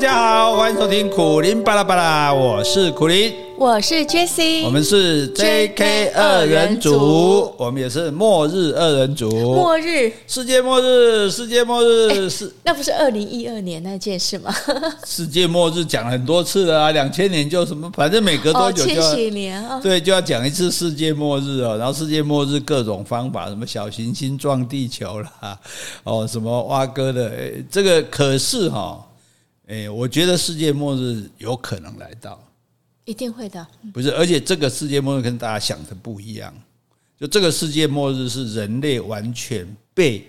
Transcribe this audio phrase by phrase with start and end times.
[0.00, 12.30] 家好，欢迎收听苦林巴拉巴拉，我是苦林，我是 Jessie，我们是 JK 二人组，我们也是末日二人组，末日，世界末日，世界末日。
[12.30, 14.50] 是那不是二零一二年那件事吗？
[15.04, 25.58] 世界末日讲了很多次了啊，两千年就什么，反正每隔多久就要、哦、千禧年啊，对，就要讲一次世界末日哦，然后世界末日各种方法，什么小行星撞地球啦，
[26.04, 27.30] 哦，什么挖哥的，
[27.70, 28.98] 这个可是哈。
[29.70, 32.42] 哎，我觉得世界末日有可能来到，
[33.04, 33.64] 一定会的。
[33.94, 36.52] 不是，而且这个世界末日跟大家想的不一样。
[37.20, 39.64] 就这个世界末日是人类完全
[39.94, 40.26] 被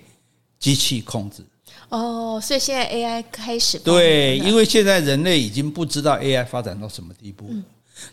[0.59, 1.41] 机器控制。
[1.89, 3.79] 哦，所以现在 AI 开始。
[3.79, 7.55] 对，因为现在人类已经不知道 AI 发展到什么地步了。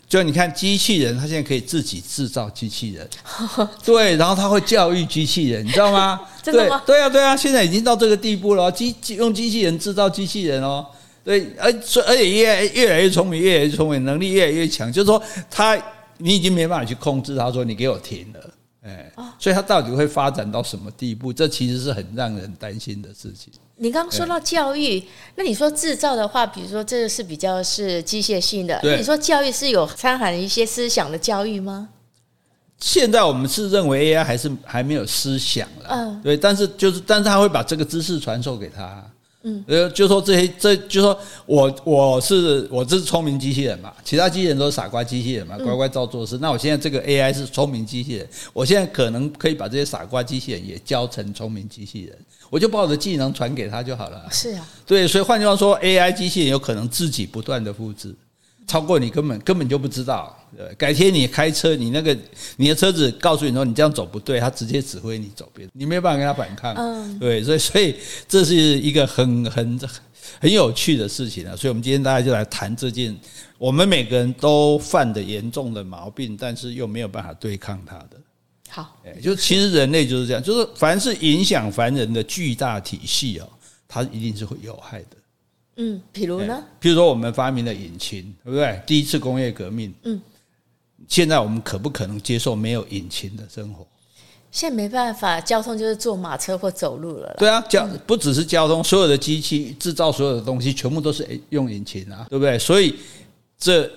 [0.09, 3.07] 就你看，机器人，它现在可以自己制造机器人。
[3.85, 6.21] 对，然后它会教育机器人，你知道吗？
[6.43, 6.83] 真的吗？
[6.87, 8.73] 对，对啊，对啊，现在已经到这个地步了。
[8.73, 10.87] 机用机器人制造机器人哦。
[11.29, 11.71] 对，而
[12.07, 14.91] 而且越来越来越聪明，越来越聪明，能力越来越强。
[14.91, 15.77] 就是说，他
[16.17, 18.51] 你已经没办法去控制他，说你给我停了，
[18.83, 21.31] 哎，所以他到底会发展到什么地步？
[21.31, 23.53] 这其实是很让人担心的事情。
[23.77, 31.91] 你刚刚说到教育，那你说制造的话，比如说这是比较是机械性的，那你说教育是有掺含一些思想的教育吗？
[32.81, 39.05] 现在我们是认为 AI 还是还没有思想了，嗯，对，但是就是，但是他会把这个知识传授给他。
[39.49, 46.39] 嗯，呃，就说这些，这就说我我是我这是聪明机器人嘛，其他机器人都是傻瓜机器人嘛，乖乖照做事。
[46.39, 52.19] 那我现在这个 AI 是聪明机器人，我现在可能可以把这些傻瓜机器人也教成聪明机器人，
[52.51, 54.29] 我就把我的技能传给他就好了。
[54.31, 58.15] 是啊，对，所以换句话说，AI 机器人有可能自己不断的复制。
[58.67, 60.38] 超过你根本根本就不知道，
[60.77, 62.17] 改天你开车，你那个
[62.57, 66.75] 你的车子告诉你说你这样走不对，他直接指挥你走边，你没有办法跟他反抗。
[66.75, 67.97] 嗯，对，所以所以
[68.29, 69.81] 这是一个很很
[70.41, 71.57] 很有趣的事情啊。
[71.57, 73.17] 所以我们今天大家就来谈这件
[73.59, 78.11] 我们每个人都犯的严重的毛病，但是又没有办法对抗它的。
[78.71, 83.49] 好，就其实人类就是这样，就是凡是影响凡人的巨大体系哦，
[83.89, 85.17] 它一定是会有害的。
[85.81, 86.63] 嗯，比如呢？
[86.81, 88.83] 譬如说，我们发明了引擎，对不对？
[88.85, 89.95] 第一次工业革命。
[90.03, 90.21] 嗯，
[91.09, 93.85] 现在我们可不可能接受没有引擎的生活？
[94.51, 97.35] 现在没办法，交通就是坐马车或走路了。
[97.39, 102.59] 对啊，交不只是交通，所有的机器制造所有的东西，全部都是用引擎啊，对不对？
[102.59, 102.95] 所以
[103.59, 103.91] 这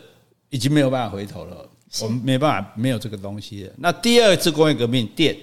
[0.49, 1.69] 已经没有办法回头了，
[2.01, 3.73] 我们没办法没有这个东西了。
[3.77, 5.37] 那第二次工业革命，电，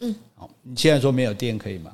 [0.00, 1.92] 嗯，好，你现在说没有电可以吗？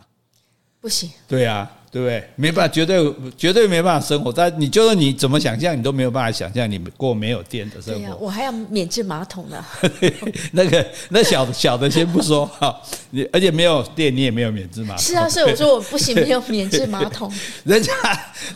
[0.80, 1.10] 不行。
[1.26, 1.70] 对啊。
[1.94, 2.24] 对不对？
[2.34, 4.32] 没办法，绝对绝对没办法生活。
[4.32, 8.00] 但你就是你怎么想象，你都没有办法想象你过没有电的生活。
[8.00, 9.64] 对啊，我还要免治马桶呢。
[10.50, 12.76] 那个那小小的先不说哈，
[13.10, 14.98] 你而且没有电，你也没有免治马桶。
[14.98, 17.32] 是啊，所以我说我不行，没有免治马桶。
[17.62, 17.92] 人家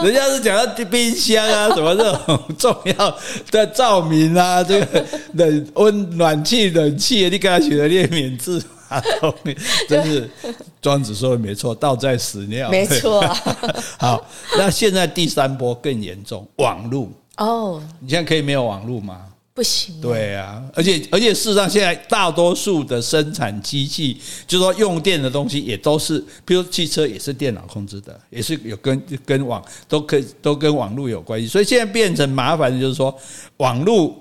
[0.03, 3.19] 人家是讲到冰箱啊，什么这种重要
[3.53, 5.05] 的照明啊，这个
[5.35, 8.61] 冷温暖气冷气，你跟他学的练免治。
[8.91, 9.03] 啊，
[9.89, 10.29] 真是
[10.81, 12.71] 庄子说的没错，道在屎尿。
[12.71, 13.21] 没错。
[13.99, 14.27] 好，
[14.57, 17.09] 那现在第三波更严重，网络。
[17.37, 19.27] 哦，你现在可以没有网络吗？
[19.55, 20.01] 不行。
[20.01, 33.15] 对啊，而且而且事实上，现在大多数的生产机器，就是说用电的东西，也都是，比如汽车也是电脑控制的，也是有跟跟网都可以都跟网络有关系，所以现在变成麻烦的就是说
[33.59, 34.17] 网络。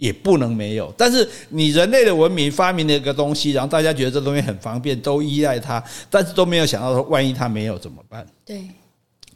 [0.00, 8.26] 也不能没有，但是你人类的文明发明了一个东西，然后大家觉得这东西很方便，都依赖它，但是都没有想到说，万一它没有怎么办？
[8.46, 8.66] 对，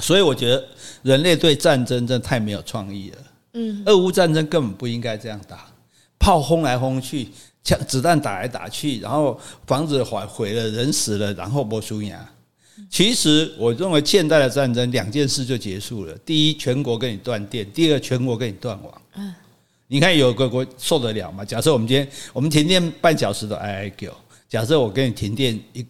[0.00, 0.66] 所以我觉得
[1.02, 3.19] 人类对战争真的太没有创意了。
[3.52, 5.66] 嗯，俄乌战争根本不应该这样打，
[6.19, 7.28] 炮轰来轰去，
[7.62, 12.26] 枪子弹打来打去，然后房子毁毁了，人死了，然后波苏亚。
[12.88, 19.02] 其实我认为现代的战争两件事就结束了：第一，全国跟你断电；第二，全国跟你断网。
[19.16, 19.34] 嗯。
[19.87, 21.45] 你看有个国受得了吗？
[21.45, 24.12] 假设我们今天我们停电半小时都 I I Q，，
[24.49, 25.87] 假设我给你停电一，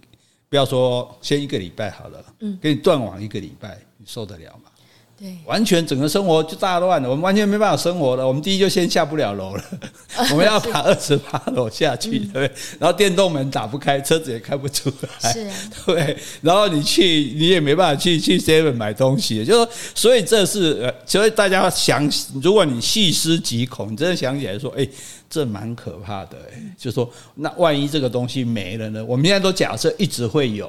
[0.49, 4.71] 不要说先一个礼拜好了，嗯，给你断网一个礼拜，你受得了吗？
[5.17, 8.27] 对，完全整个生活就大乱了，我们完全没办法生活了。
[8.27, 9.65] 我们第一就先下不了楼了，
[10.33, 12.51] 我们要爬二十八楼下去，对不对？
[12.81, 15.55] 然后电动门打不开，车子也开不出来，是啊，
[15.87, 16.17] 对。
[16.43, 22.11] 然后你去，你也没办法去去 Seven 买东西，就说，所以这是呃，所以大家想，
[22.43, 24.85] 如果你细思极恐，你真的想起来说，哎，
[25.31, 29.05] 这蛮可怕的，哎，就说那万一这个东西没了呢？
[29.05, 30.69] 我们现在都假设一直会有。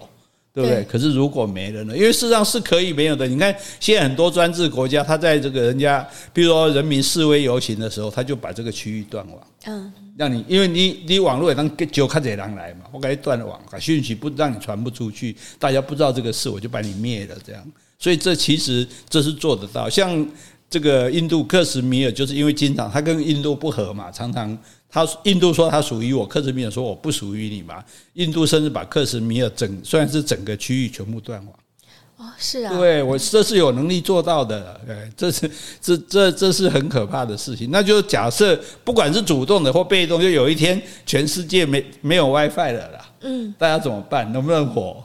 [0.56, 0.86] 对不对？
[0.86, 1.98] 可是如果没了呢？
[1.98, 3.28] 因为事实上是可以没有的。
[3.28, 17.62] 你看，现在很多专制国家，他在这个人家，比如说人民示威游行的时候，他就把这个区域断网，嗯，让你，因为你你网络也能就看这些人来嘛，我给你断了网，把讯息不让你传不出去，大家不知道这个事，我就把你灭了，这样。
[18.00, 19.90] 所以这其实这是做得到。
[19.90, 20.25] 像
[20.70, 24.58] 这个印度克什米尔，就是因为经常他跟印度不和嘛，常常
[24.90, 27.84] 他印度说他属于我，克什米尔说我不属于你嘛。
[28.14, 31.56] 印度甚至把克什米尔整虽然是整个区域全部断网。
[32.18, 35.52] 哦，是啊，对我这是有能力做到的，哎，这是
[35.82, 37.70] 这这这是很可怕的事情。
[37.72, 44.32] 那就假设不管是主动的或被动，就有一天全世界没没有 WiFi 了啦，嗯，大家怎么办？
[44.32, 45.04] 能不能活？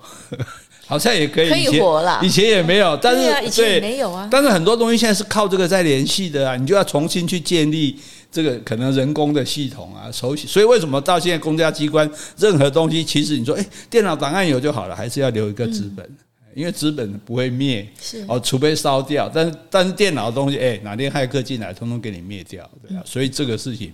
[0.91, 2.19] 好像也可以，可以活了。
[2.21, 4.27] 以前也没有，但是对啊，以前也没有啊。
[4.29, 7.97] 但是很多东西现在是靠这个在联系的啊，你就要重新去建立
[8.29, 10.49] 这个可能人工的系统啊，熟悉。
[10.49, 16.05] 所以为什么到现在公家机关任何东西，其实你说，哎，电脑档案有就好了，还是要留一个资本。
[16.53, 19.31] 因为资本不会灭，是哦，除非烧掉。
[19.33, 23.03] 但是但是电脑的东西，哎，哪天骇客进来，通通给你灭掉，对啊。
[23.07, 23.93] 所以这个事情，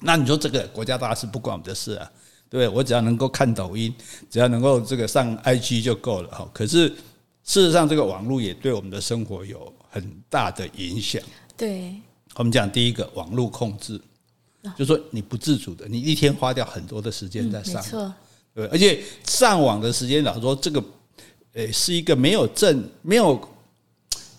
[0.00, 2.10] 那你说这个国家大事不关我们的事啊，
[2.50, 2.68] 对？
[2.68, 3.94] 我只要能够看抖音，
[4.28, 6.50] 只要能够这个上 IG 就够了哈。
[6.52, 6.88] 可是
[7.44, 11.22] 事实上，这个网络也对我们的生活有很大的影响。
[11.56, 11.94] 对，
[12.34, 13.98] 我们讲第一个网络控制，
[14.76, 18.14] 就是说你不自主的，你一天花掉很多的时间在上，没错，
[18.54, 20.84] 对，而且上网的时间，老实说这个。
[21.54, 23.36] 诶，是一个没有正没有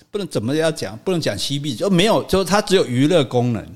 [0.09, 3.67] 不能怎么要讲，不能讲 C B，就没有，就是它只有娱乐功能，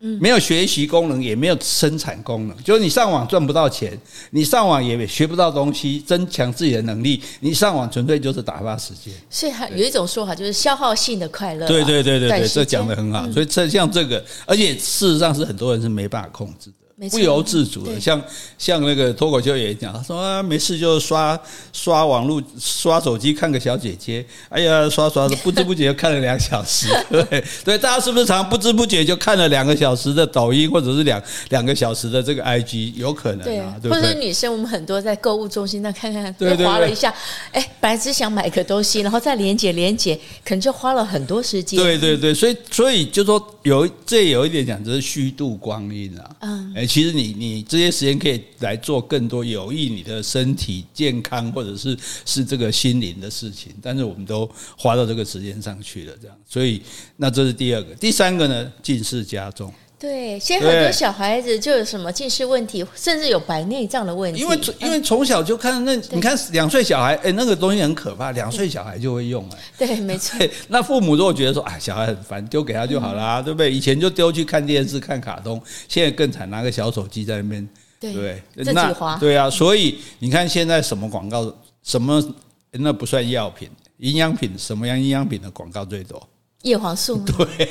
[0.00, 2.56] 嗯，没有学习功能，也没有生产功能。
[2.62, 3.98] 就是你上网赚不到钱，
[4.30, 7.22] 你上网也学不到东西，增强自己的能力。
[7.40, 9.12] 你上网纯粹就是打发时间。
[9.30, 11.66] 所以还有一种说法，就是消耗性的快乐。
[11.66, 13.30] 对对对对对，这讲的很好。
[13.32, 16.85] 所以这像这个，而且事实上是很多人是没办法控制的。
[17.10, 18.22] 不由自主的，像
[18.56, 21.38] 像那个脱口秀也讲，他说啊，没事就刷
[21.70, 37.14] 刷网络、刷手机看个小姐姐，哎呀，刷刷的不知不觉就看了两小时，对对，大家是不是常常不知不觉就看了两个小时的抖音，或者是两两个小时的这个 IG，有可能啊，对，或者是女生，我们很多在购物中心那看看，对，滑了一下，
[37.52, 41.78] 哎，本来只想买个东西，然后再连接连接，可能就花了很多时间。
[41.78, 46.86] 对对对，所以所以就说有这有一点讲，就是虚度光阴啊，嗯。
[46.86, 54.48] 其实你你这些时间可以来做更多有益你的身体健康或者是是这个心灵的事情，但是我们都
[54.78, 56.80] 花到这个时间上去了，这样，所以
[57.16, 59.74] 那这是第二个，第三个呢，近视加重。
[59.98, 64.42] 对，现在很多小孩子就有什么近视问题，甚至有白内障的问题。
[64.42, 69.58] 因为因为从小就看那，你看两岁小孩，哎，那个东西很可怕，两岁小孩就会用哎。
[69.78, 70.38] 对，没错。
[70.68, 73.72] 那父母如果觉得说，哎，小孩很烦，丢给他就好了，对不对？
[73.72, 75.58] 以前就丢去看电视、看卡通，
[75.88, 77.66] 现在更惨，拿个小手机在那边，
[77.98, 78.42] 对不对？
[78.62, 79.16] 自己滑。
[79.16, 81.50] 对啊，所以你看现在什么广告，
[81.82, 82.22] 什么
[82.70, 86.22] 那不算药品，营养品，什么样营养品的广告最多？
[86.66, 87.68] 叶黄素， 对，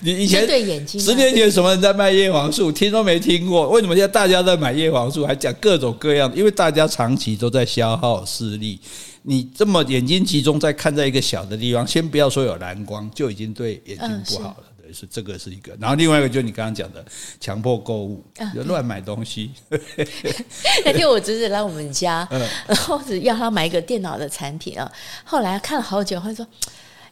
[0.00, 3.68] 你以前对眼睛，十年前什么人在卖叶黄素，听都没听过。
[3.70, 6.30] 为什么现在大家在买叶黄素，还讲各种各样？
[6.34, 8.80] 因为大家长期都在消耗视力，
[9.22, 14.64] 你这么眼睛集中在看在一个小的地方，先不要说有蓝光，就已经对眼睛不好了。
[14.82, 15.72] 对，是这个是一个。
[15.80, 17.04] 然后另外一个就是你刚刚讲的
[17.38, 19.52] 强迫购物，就乱买东西。
[20.84, 22.26] 那天我侄子来我们家，
[22.66, 24.90] 然后只要他买一个电脑的产品啊，
[25.22, 26.44] 后来看了好久，他说。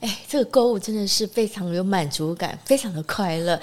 [0.00, 3.60] 哎，这个购物真的是非常有满足感，非常的快乐。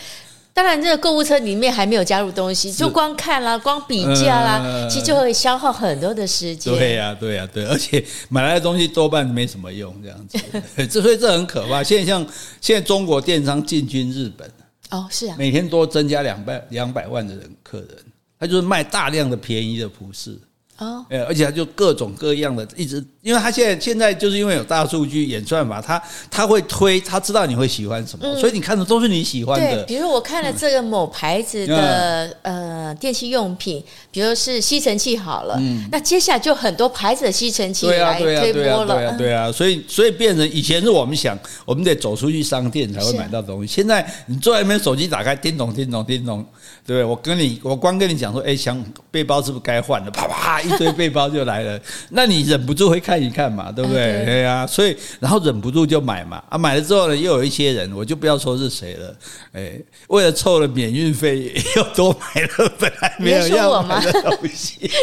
[0.53, 6.73] 当然，这个购物车里面还没有加入东西，就光看啦，光比价啦，呃、其实就会消耗很多的时间。
[6.73, 10.39] 对呀、啊，对呀、啊，对，而且买来的东西多半没什么用，这样子。
[10.87, 11.83] 这 所以这很可怕。
[11.83, 12.25] 现在像
[12.61, 14.49] 现在中国电商进军日本，
[14.92, 17.89] 哦，是啊，每天多增加两百两百万的人客人，
[18.39, 20.39] 他就是卖大量的便宜的服饰。
[20.77, 29.77] 哦，而且他就各种各样的，一直，因为他现在现在就是因为有大数据演算法，他他会推，他知道你会喜欢什么，所以你看的都是你喜欢的。
[29.77, 35.59] 对，比如我看了这个某牌子的呃电器用品，比如是吸尘器好了，
[35.91, 38.95] 那接下来就很多牌子的吸尘器来推播了。
[38.95, 46.45] 对啊，对啊，所以所以变成以前是我们想，我们得走出去商店才会买到东西，现在你坐在那边，手机打开，叮咚叮咚叮咚，
[46.85, 47.03] 对不对？
[47.03, 48.79] 我跟你，我光跟你讲说，哎，想
[49.09, 50.11] 背包是不是该换了？
[50.11, 50.61] 啪啪。
[50.61, 51.79] 一堆背包就来了，
[52.09, 54.26] 那你忍不住会看一看嘛，对不对？
[54.26, 56.44] 对呀，所以然后忍不住就买嘛。
[56.50, 59.16] 啊，买了之后呢，又有一些人，我就不要说是谁了，
[59.54, 59.74] 哎，
[60.07, 64.90] 为了凑了免运费，又多买了本来没有要买的东西。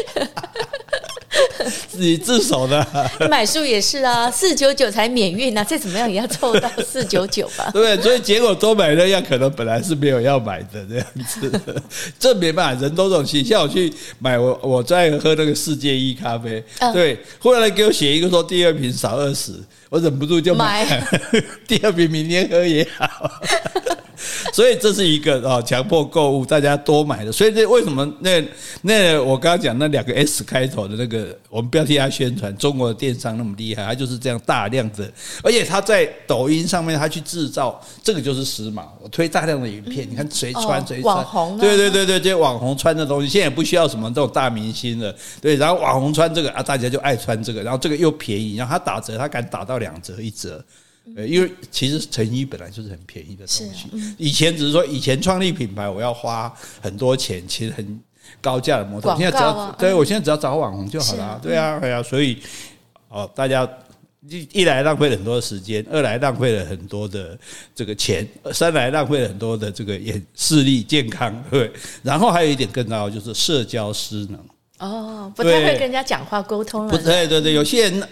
[1.89, 2.87] 自己自首的，
[3.31, 7.71] 买书也是啊，四九九才免运啊，再怎么样也要凑到 四九九吧？
[7.73, 11.61] 对，所以结果多买了样，可能本来是没有要买的这样子，
[12.19, 13.43] 这没办法，人都这种心。
[13.43, 19.53] 像我去买，我我在喝那个世界一咖啡，对，后来给我写一个说第二瓶少二十，
[19.89, 20.85] 我忍不住就买，
[21.69, 23.31] 第二瓶明天喝也好。
[24.53, 27.33] 所以这是一个啊，强迫购物，大家多买的。
[27.33, 28.43] 所以这为什么那
[28.83, 35.11] 那我刚刚讲那两个 S 开头的那个，我们不要替他宣传，中国的电商那么厉害，他就是这样大量的，
[35.43, 38.85] 而且他在抖音上面他去制造，这个就是时髦。
[39.01, 50.65] 我推大量的影片，你看谁穿谁穿，对对对对，这些网红穿的东西，现在也不需要什么这种大明星了，对，然后网红穿这个啊，大家就爱穿这个，然后这个又便宜，然后他打折，他敢打到两折一折。
[51.17, 54.15] 呃，因为其实成衣本来就是很便宜的东西。
[54.17, 58.01] 以前只是说，以前创立品牌我要花很多钱，其实很
[58.41, 59.15] 高价的模特。
[59.17, 61.41] 现在只要对我现在只要找网红就好了。
[61.43, 62.03] 对啊，对啊。
[62.03, 62.39] 所以
[63.09, 63.69] 哦，大家
[64.29, 67.37] 一一来浪费了很多时间，二来浪费了很多的
[67.75, 71.45] 这个钱，三来浪费了很多的这个眼视力健康。
[71.51, 71.71] 对，
[72.03, 74.39] 然后还有一点更重要，就是社交失能。
[74.83, 76.91] 哦，不太会跟人家讲话沟通了。
[76.91, 78.09] 不，对对对，有些人，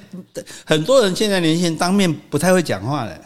[0.64, 3.20] 很多人现在年轻人当面不太会讲话的，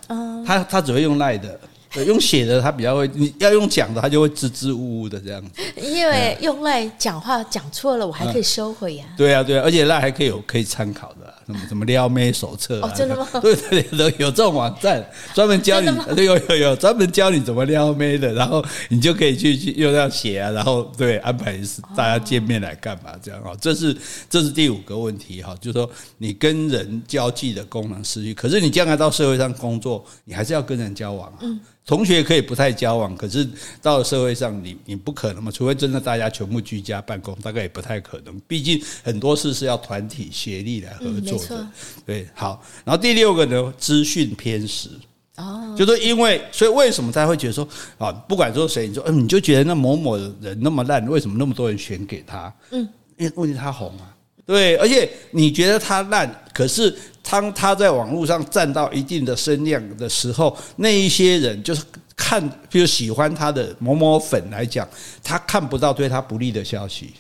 [0.47, 1.61] 他他只会用赖的。
[2.07, 5.63] 用写的他比较会，你要用讲的他就会支支吾吾的这样子。
[5.77, 9.15] 因为用赖讲话讲错了，我还可以收回呀、啊。
[9.17, 12.89] 对啊，对啊，而且赖还可以有可以参考的，什么什么撩妹手册、啊。
[12.89, 13.27] 哦，真的吗？
[13.41, 21.59] 对 对对，有这种网站专门教你， 对，有有有专门教你怎么撩妹的，然后你就可以去去又要写啊，然后对安排
[21.97, 23.53] 大家见面来干嘛这样啊？
[23.61, 23.97] 这是
[24.29, 31.39] 这是第五个问题哈，就是说你跟人交际的功能失去，可是你将来到社会上工作，你还是要跟人交往啊。
[31.43, 31.61] 嗯。
[31.87, 33.47] 同学可以不太交往，可是
[33.83, 35.51] 到了社会上你，你你不可能嘛？
[35.53, 38.41] 除非真的大家全部居家办公，大概也不太可能。
[38.49, 41.57] 毕竟很多事是要团体协力来合作的。
[41.57, 41.71] 嗯、
[42.07, 42.63] 对，好。
[42.85, 44.91] 然后第六个呢，资讯偏食。
[45.37, 52.55] 哦，就是因为，所以为什么大家会觉得说啊，不管说谁，你说嗯，你就觉得那某某人那么烂，为什么那么多人选给他？
[52.71, 54.15] 嗯，因为问题他红啊。
[54.47, 61.83] 对，而且你觉得他烂，可是当他在网络上占到一定的声量的时候，那一些人就是
[62.15, 64.89] 看，比如喜欢他的某某粉来讲，
[65.23, 67.15] 他看不到对他不利的消息。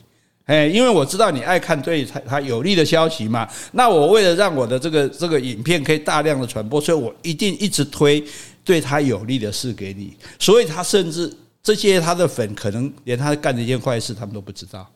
[0.46, 8.22] 哎，因为我知道你爱看对他他有利的消息嘛，那我为了让我的这个这个影片可以大量的传播，所以我一定一直推
[8.62, 10.14] 对他有利的事给你。
[10.38, 11.32] 所以他甚至
[11.62, 14.86] 这些他的粉可能连他干的一件坏事他们都不知道。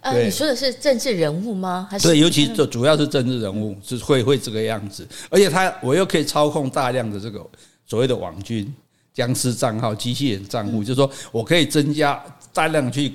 [0.00, 1.88] 呃，你说的是政治人物吗？
[1.90, 5.08] 还是对，尤其主主要是政治人物，是会会这个样子。
[5.30, 7.44] 而且他，我又可以操控大量的这个
[7.86, 8.70] 所谓的网军、
[9.14, 12.20] 僵尸账号、机器人账户，就是说我可以增加
[12.52, 13.12] 大量去。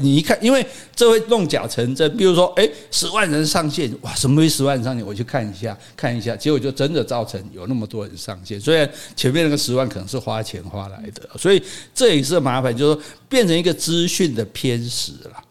[0.00, 2.16] 你一看，因为这会弄假成真。
[2.16, 5.04] 比如说，诶，十万人上线，哇，什么为十万人上线？
[5.04, 8.58] 我去看一下，看一下，结果就真的造成有那么多人上线。
[8.58, 11.62] 虽然前面那个十万可能是花钱花来的，所以
[11.94, 15.42] 这也是麻烦，就是说变成一个资讯的偏食了。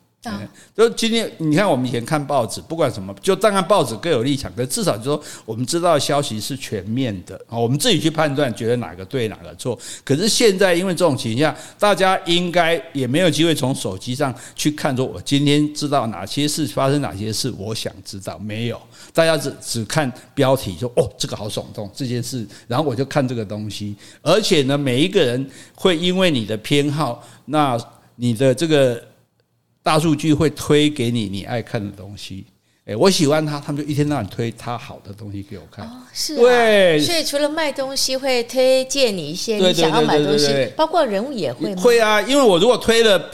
[0.75, 9.77] 就今天，你看我们以前看报纸，不管什么，就当然报纸各有立场，可至少就说我们知道消息是全面的啊，我们自己去判断，觉得哪个对哪个错。
[10.03, 18.81] 可是现在因为这种情况下，大家应该也没有机会从手机上去看，说我今天知道哪些事发生，哪些事我想知道，没有，
[19.13, 27.77] 大家只只看标题，说哦这个好耸动这件事，然后我就看这个东西，而且呢，每一个人会因为你的偏好，那
[28.15, 29.01] 你的这个。
[29.85, 32.43] 大数据会推给你你爱看的东西，
[32.85, 35.85] 诶，我喜欢他，他们就一天到晚推他好的东西给我看。
[35.85, 41.79] 哦，是啊，对，所以除了卖东西，会推荐你一些你想要买东西，包括人物也会吗？
[41.83, 43.29] 会啊，因为我如果推了，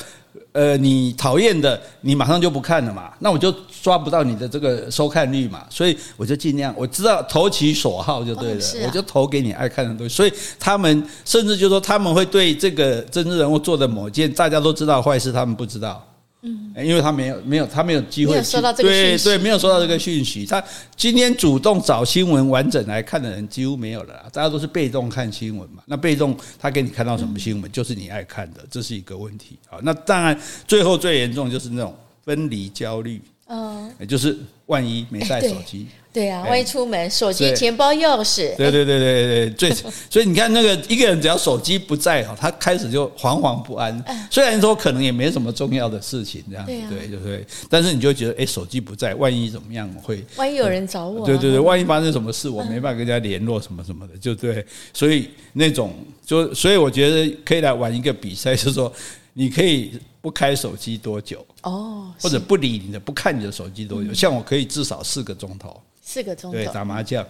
[0.52, 3.50] 呃，你讨厌的，你马上就不看了嘛，那我就
[3.82, 10.14] 抓不到你的这个收看率嘛，所以我就尽量，我知道投其所好就对了，我就投给你爱看的东西。
[10.14, 16.06] 所以他们甚至就说他们会对这个政治人物做的某件大家都知道坏事，他们不知道。
[16.44, 20.46] 嗯，因为他没有没有他没有机会收到这个讯息，对对，没有收到这个讯息。
[20.46, 20.64] 他
[20.96, 25.84] 今天主动找新闻完整来看的人几乎没有了，大家都是被动看新闻嘛。
[25.86, 29.78] 那被动他给你看到什么新闻，就是你爱看的，这是一个问题啊。
[29.84, 31.96] 那当然，最后最严重就是那种
[32.26, 34.36] 分离焦虑，嗯，也就是
[34.72, 35.86] 万一没带手机。
[36.14, 39.72] 对啊，万一出门，手机、钱包、钥匙，对对对对对，最
[40.10, 44.04] 所以你看那个一个人只要手机不在哈，他开始就惶惶不安。
[44.30, 50.22] 虽然说可能也没什么重要的事情这样子，对对对，但是你就觉得哎，手机不在，万一怎么样会？
[50.36, 51.26] 万一有人找我？
[51.26, 54.66] 对对对，万一发生什么事，我没办法跟人家联络什么什么的，就对。
[54.94, 55.94] 所以那种
[56.26, 58.92] 就所以我觉得可以来玩一个比赛，就是说
[59.32, 64.14] 你可以不开手机多久哦，或者不理你的，不看你的手机都有？
[64.14, 65.82] 像我可以至少四个钟头。
[66.04, 67.24] 四个钟头，对，打麻将，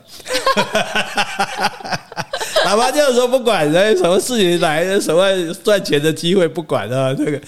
[2.63, 7.41] 打麻将的时候不管人什么事情来，什么赚钱的机会不管啊，这个，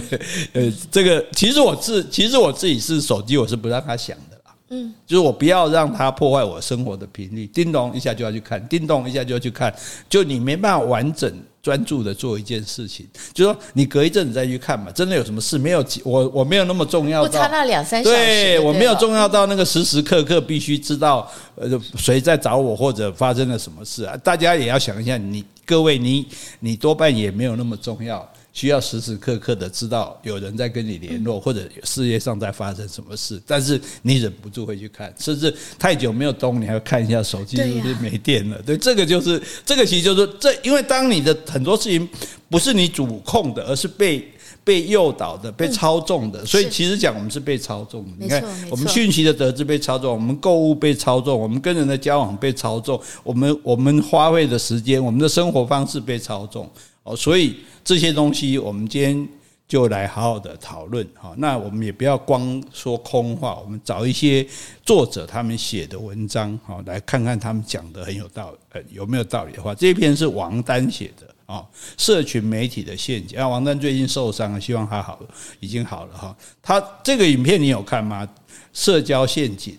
[0.54, 4.31] 呃，这个其实我自其实我自己是手机，我是不让他响的啦。
[4.74, 9.72] 嗯，就是我不要让它破坏我生活的频率，叮咚一下就要去看，叮咚一下就要去看，
[10.08, 11.30] 就你没办法完整
[11.62, 15.84] 专注的做一件事情，就说你隔一阵子再去看嘛，真的有什么事没有？
[16.04, 24.16] 我我没有那么重要，不差那两三小时，对我没有重要到那个时时刻刻必须知道呃谁在找我或者发生了什么事啊？
[24.24, 26.26] 大家也要想一下，你各位你
[26.60, 28.26] 你多半也没有那么重要。
[28.52, 38.60] 需要时时刻刻的知道有人在跟你联络，或者世界上在发生什么事，但是你忍不住会去看，甚至太久没有动，你还要看一下手机是不是没电了？
[38.62, 42.06] 对，这个就是这个，其实就是这，因为当你的很多事情
[42.50, 44.28] 不是你主控的，而是被
[44.62, 48.10] 被诱导的、被操纵的，所以其实讲我们是被操纵的。
[48.18, 56.70] 你看，我们讯息的得知被操纵，我们购物被操纵，我们跟人的交往被操纵，我们我们花费的时间，我们的生活方式被操纵。
[57.04, 59.28] 哦，所以这些东西我们今天
[59.66, 61.34] 就来好好的讨论哈。
[61.38, 64.46] 那我们也不要光说空话，我们找一些
[64.84, 69.74] 作者他们写的文章哈，来看看他们讲的很有道理，呃，有没有道理的话。
[69.74, 71.66] 这篇是王丹写的啊，
[71.96, 73.38] 社群媒体的陷阱。
[73.38, 75.28] 啊，王丹最近受伤了，希望他好了，
[75.58, 76.36] 已经好了哈。
[76.62, 78.28] 他这个影片你有看吗？
[78.72, 79.76] 社交陷阱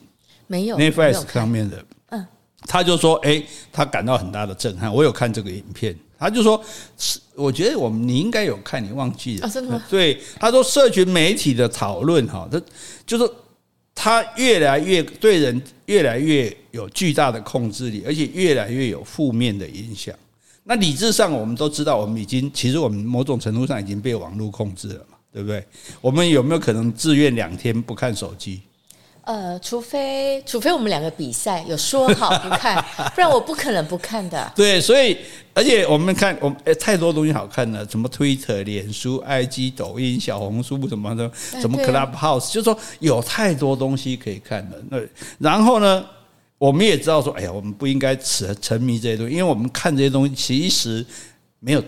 [0.48, 2.28] 没有，Netflix 上面的，嗯，
[2.68, 4.94] 他就说，诶，他感到很大的震撼。
[4.94, 5.98] 我有看这个影片。
[6.24, 6.60] 他就说
[6.98, 9.50] ：“是，我觉得我们你应该有看，你忘记了。
[9.90, 12.62] 对，他说社群媒体的讨论，哈，他
[13.06, 13.30] 就是
[13.94, 20.16] 他越来越对人越来越有巨大的控制力，而且越来越有负面的影响。
[20.64, 25.64] 那理智上，我们都知道，我们已经其实我们某种程度上已经被网络控制了嘛，对不对？
[26.00, 28.62] 我们有没有可能自愿两天不看手机？”
[29.26, 32.84] 呃，除非除非我们两个比赛有说好不看，
[33.16, 34.52] 不然我不可能不看的。
[34.54, 35.18] 对，所以
[35.54, 44.76] 而且我们看，我们诶太多东西好看了，什么 Twitter、脸书、IG、抖音、小红书什么的，什么 Clubhouse，就是说有太多东西可以看了。
[44.90, 45.00] 那
[45.40, 46.04] 然后呢，
[46.58, 51.06] 我们也知道说，哎呀，我们不应该沉沉迷这些东西，因为我们看这些东西其实
[51.62, 51.82] 没有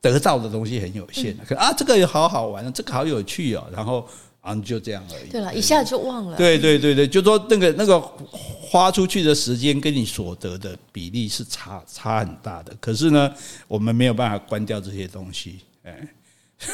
[0.00, 1.36] 得到的东西很有限。
[1.48, 4.06] 可啊，这个也好好玩，这个好有趣哦，然后。
[4.46, 5.28] 啊，就这样而已。
[5.28, 6.36] 对了，一下就忘了。
[6.36, 8.00] 对对对对，就说那个那个
[8.30, 12.72] 花出去的时间跟你所得的比例是差差很大的。
[12.80, 13.34] 可是呢，
[13.66, 16.08] 我们没有办法关掉这些东西，哎，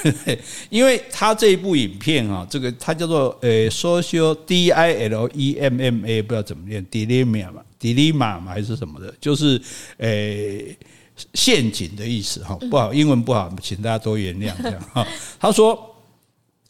[0.69, 9.59] 因为他这一部影片啊，这个它叫做呃，social D I L E M M A，不知道怎么念，dilemma 嘛，dilemma 嘛还是什么的，就是
[9.97, 10.07] 呃
[11.33, 15.07] 陷阱的意思哈，不好，英文不好，请大家多原谅这样哈。
[15.41, 15.89] 他说。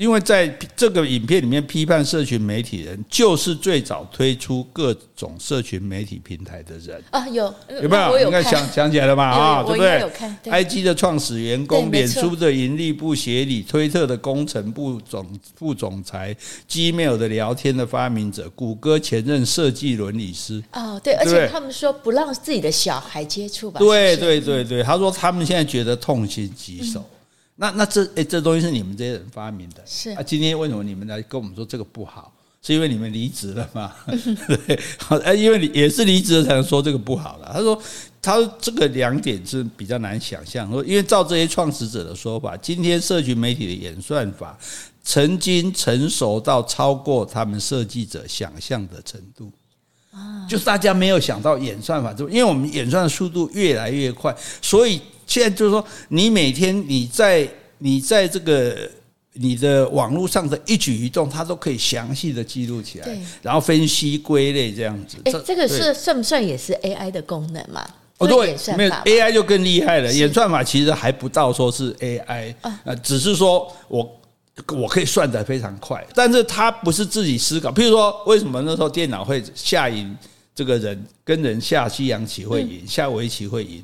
[0.02, 7.44] 因为在这个影片里面批判社群媒体人，就是最早推出各种社群媒体平台的人啊，有
[7.80, 8.18] 有没有？
[8.18, 9.30] 应该想想起来了吧？
[9.30, 16.36] 啊，对不对？IG 的创始员工，脸书的盈利部协理，推特的工程部总副总裁
[16.68, 20.60] ，Gmail 的聊天的发明者，谷歌前任设计伦理师。
[20.72, 23.78] 哦，对，而且他们说不让自己的小孩接触吧？
[23.78, 27.08] 对对对对，他说他们现在觉得痛心疾首。
[27.56, 30.22] 那那这诶，这东西是你们这些人发明的，是啊。
[30.22, 32.32] 今天为什么你们来跟我们说这个不好？
[32.64, 33.92] 是因为你们离职了吗？
[34.06, 34.80] 对，
[35.24, 37.50] 哎，因为你也是离职了才能说这个不好了。
[37.52, 37.82] 他说，
[38.22, 40.70] 他说这个两点是比较难想象。
[40.70, 44.56] 说，因为照这些创始者的说法，今天社群媒体的演算法
[45.02, 49.50] 曾经成熟到超过他们设计者想象的程度
[50.12, 55.00] 啊，就是大家没有想到演算法，就因为我们演算的速度越来越快，所以。
[55.26, 58.76] 现在就是说，你每天你在你在这个
[59.34, 65.16] 你的网络上的一举一动，它都可以详细的记录起来，然后分析归类这样子。
[65.24, 67.82] 哎，这个是算不算也是 AI 的功能嘛？
[68.18, 70.12] 哦，对，没有 AI 就更厉害了。
[70.12, 74.20] 演算法其实还不到说是 AI 啊，只是说我
[74.68, 77.72] 我可以算得非常快，但是它不是自己思考。
[77.72, 80.16] 譬如说，为什么那时候电脑会下赢
[80.54, 83.82] 这个人跟人下西洋棋会赢，下围棋会赢？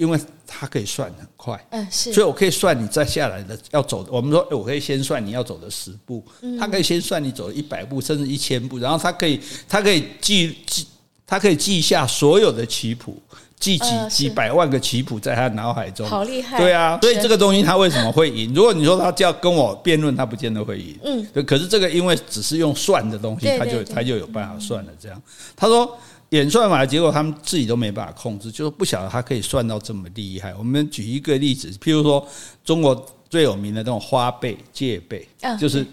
[0.00, 4.10] 因为它可以算很快，嗯，是，所以我可以算你再下来的要走的。
[4.10, 6.24] 我们说，我可以先算你要走的十步，
[6.58, 10.86] 它可以先算你走的一百步，甚至一千步，然后它可以，它可以记记，
[11.26, 13.20] 它可以记下所有的棋谱，
[13.58, 18.54] 记几几百万个棋谱在他脑海中，好厉害，对啊，所以这个东西他为什么会赢？
[18.54, 24.92] 如果你说他要跟我辩论，他不见得会赢，嗯，可是这个因为只是用算的东西，他就他就有办法算了。
[24.98, 25.22] 这样，
[25.54, 25.98] 他说。
[26.30, 30.54] 演算法的结果，他们自己都没办法控制，就是不晓得他可以算到这么厉害。
[30.54, 32.26] 我们举一个例子，譬如说
[32.64, 35.26] 中国最有名的那种花呗、借呗，
[35.58, 35.84] 就是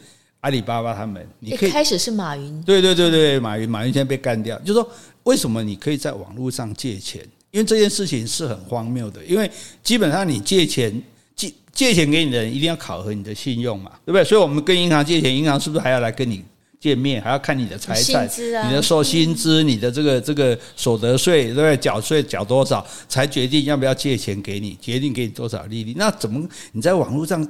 [0.41, 1.27] 阿里巴巴他们。
[1.39, 4.87] 你可以 开始是马云，对对对对，马云马云现在被干掉，就是说
[5.23, 7.21] 为什么你可以在网络上借钱？
[7.49, 9.49] 因为这件事情是很荒谬的，因为
[9.81, 11.01] 基本上你借钱
[11.35, 14.23] 借借钱给你的人一定要考核你的信用嘛，对不对？
[14.23, 16.43] 所以我们跟银行借钱，银行是不是还要来跟你？
[16.87, 21.75] 见面，还要看你的财产、啊、你的收薪资、你的这个这个所得税，对不对？
[21.75, 25.93] 缴税缴多少，才决定要不要借钱给你，决定给你多少利率。
[25.97, 27.45] 那怎么你在网络上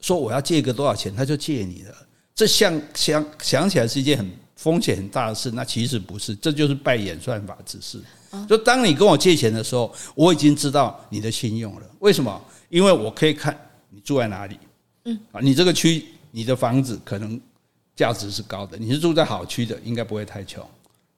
[0.00, 1.94] 说我要借个多少钱，他就借你了？
[2.34, 7.98] 这像想想起来是一件很风险很大的事，那其实不是，这就是拜演算法之事。
[8.46, 11.86] 就当你跟我借钱的时候，我已经知道你的信用了。
[12.00, 12.44] 为什么？
[12.68, 14.58] 因为我可以看你住在哪里，
[15.04, 17.40] 嗯啊，你这个区你的房子可能。
[17.96, 20.64] 价值是高的，你是住在好区的，应该不会太穷，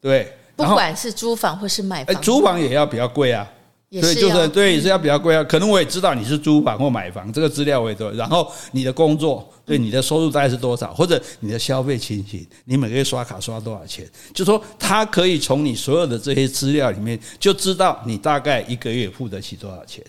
[0.01, 0.33] 对。
[0.57, 3.47] 不管是租房或是买房，租房也要比较贵啊，
[4.01, 5.45] 所以就是对，也是要比较贵啊。
[5.45, 8.11] 可能我也知道你是租房或买房，这个资料我也都。
[8.13, 20.03] 然后你的工作，对你的收入大概是多少，或者你的消费情形，你每个月刷卡刷多少钱，就说他可以从你所有的这些资料里面就知道你大概一个月付得起多少钱。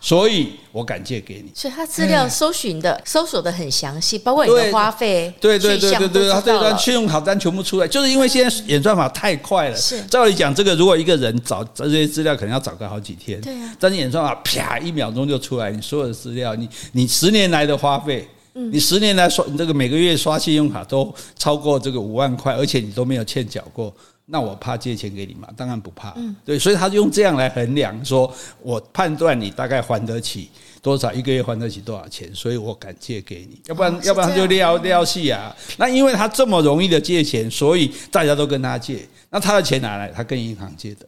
[0.00, 9.76] 所以我敢借给你，所以他资料搜寻的、搜索的很详细，包括你的花费，对对对对对，他这张信用卡单全部出来，就是因为现在演算法太快了。
[9.76, 13.38] 是，照理讲，这个如果一个人找这些资料，可能要找个好几天。
[13.42, 23.94] 对啊，但是演算法啪一秒钟就出来，你所有的资料，你你十年来的花费，你十年来刷你这个每个月刷信用卡都超过这个五万块，而且你都没有欠缴过。
[24.30, 25.48] 那我怕借钱给你吗？
[25.56, 26.14] 当然不怕。
[26.16, 30.48] 嗯，对，所以他就用这样来衡量，说我判断你大概还得起
[30.80, 33.60] 多少，一个月还得起多少钱，所以我敢借给你。
[33.66, 35.54] 要不然，要不然就撩撩戏啊。
[35.76, 39.06] 那因为他这么容易的借钱，所以大家都跟他借。
[39.30, 40.08] 那他的钱哪来？
[40.08, 41.06] 他跟银行借的。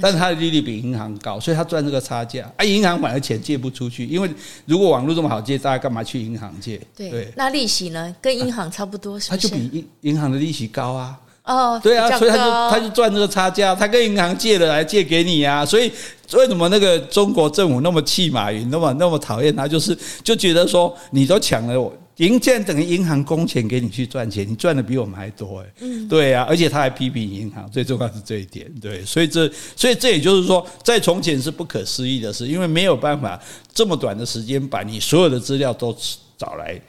[0.00, 2.48] 但是他的利率比银行高，所以他赚这个差价。
[2.56, 4.30] 啊，银行反而钱借不出去，因为
[4.66, 6.80] 如果网络这么好借，大家干嘛去银行借？
[6.96, 7.32] 对。
[7.34, 8.14] 那利息呢？
[8.20, 9.48] 跟银行差不多，是不是？
[9.48, 11.18] 他就比银银行的利息高啊。
[11.44, 15.92] 哦，对啊，所以他就他就赚这个差价，他跟银行借了来借给你啊，所以
[16.32, 33.38] 为什么那个中国政府那么气马云，那么那么讨厌他，就是就觉得说你都抢了我，银建等于银行工钱给你去赚钱，你赚的比我们还多哎，嗯，对啊，而且他还批评银行，最重要是这一点，对，所以这所以这也就是说，在从前是不可思议的事，因为没有办法
[33.74, 35.94] 这么短的时间把你所有的资料都
[36.38, 36.80] 找来。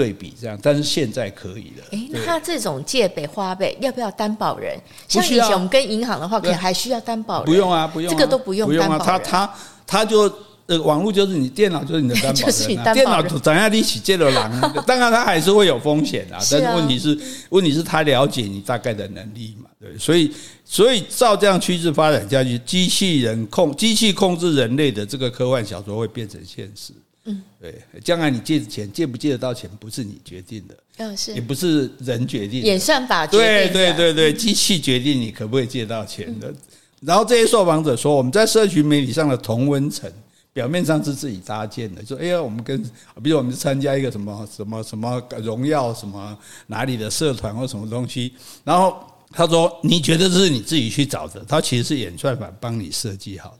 [0.00, 1.84] 对比这样，但是现在可以了。
[1.90, 4.78] 诶，那他这种借呗花呗，要不要担保人？
[5.06, 7.44] 像以前我们跟银行的话，可能还需要担保人。
[7.44, 8.66] 不用啊，不用，这个都不用。
[8.66, 9.54] 不用啊，他他
[9.86, 10.32] 他就
[10.64, 12.34] 呃，网络就是你，电脑就是你的担保人。
[12.36, 13.04] 就是你 担保人。
[13.04, 14.84] 电脑怎样利息借了狼？
[14.86, 16.38] 当然他还是会有风险啊。
[16.50, 17.18] 但是问题是，
[17.50, 19.68] 问题是他了解你大概的能力嘛？
[19.78, 20.32] 对，所以
[20.64, 26.92] 所以照这样趋势发展下去，机器人控机器控制人类的这个科幻小说会变成现实。
[27.30, 36.52] 嗯，对，将来你借钱借不借得到钱，不是你决定的，嗯，是，也不是人决定的，演算法决定，对对对对，机器决定你可不可以借到钱的。
[37.00, 40.10] 然后这些受访者说，我们在社群媒体上的同温层，
[40.52, 42.82] 表面上是自己搭建的，说，哎呀，我们跟，
[43.22, 53.56] 比如我们参加一个什么什么什么荣耀什么哪里的社团或什么东西，然后他说，你觉得这是你自己去找的，他其实是演算法帮你设计好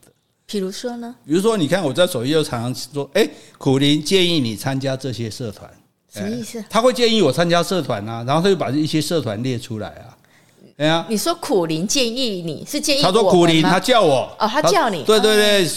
[0.51, 1.15] 比如说呢？
[1.25, 3.25] 比如说，你看我在首页就常常说，哎，
[3.57, 5.69] 苦苓建议你参加这些社团，
[6.13, 6.61] 什么意思？
[6.69, 10.11] 他会建议我参加社团啊，然后他就把一些社团列出来啊。
[10.75, 13.01] 哎呀，你说苦苓建议你是建议？
[13.01, 15.69] 他说苦苓，他叫我哦，他叫你，对对对，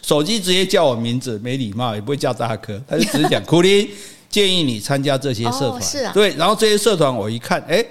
[0.00, 3.86] 手机直接叫我名字，没礼貌，也不会叫大哥，他就只是讲苦苓
[4.30, 7.84] 建议你参加这些社团，是啊，对，然后这些社团我一看，哎。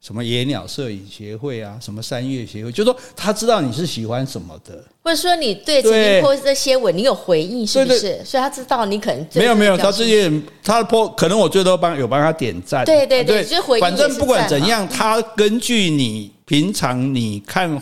[0.00, 8.24] 什么野鸟摄影协会啊，什么山岳协会，就说他知道你是喜欢什么的，或者说你对曾经 po 这些文，你有回应是不是？
[8.24, 13.80] 所以他知道你可能没有没有，他这些人他的 po 可能我最多帮有帮他点赞，对对对，就回应。
[13.80, 17.80] 反正不管怎样，他根据你平常你看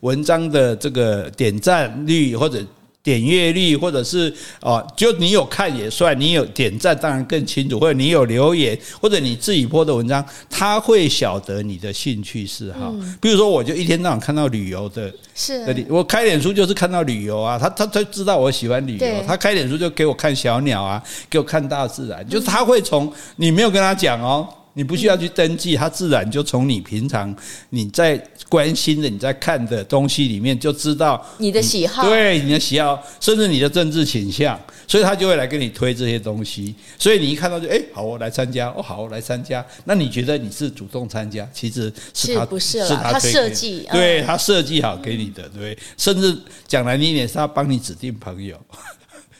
[0.00, 2.64] 文章的这个点赞率或者。
[3.02, 12.94] 点阅率，或者是哦，就你有看也算，你有点赞当然更清楚，或者你有留言，或者你自己 po 的文章，他会晓得你的兴趣嗜好。
[13.20, 24.46] 比如说，我就一天到晚看到旅游的，是，我开脸书就是看到旅游啊，他他他知道我喜欢旅游，他开脸书就给我看小鸟啊，给我看大自然，就是他会从你没有跟他讲哦。
[24.74, 27.34] 你不需要去登记，他自然就从你平常
[27.70, 28.16] 你在
[28.48, 36.74] 关心的、你在看的东西里面就知道你的喜好，对你的喜好，甚至你的政治倾向，所以他就会来跟你推这些东西。
[36.98, 39.64] 所以你一看到就哎，好，我来参加，哦，好，我来参加。
[39.84, 48.60] 那你觉得你是主动参加，其实是他，是不是是他设计，对他设计好给你的，对，甚 至讲难听点是他帮你指定朋友，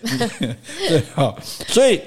[0.88, 1.38] 对，好，
[1.68, 2.00] 所以，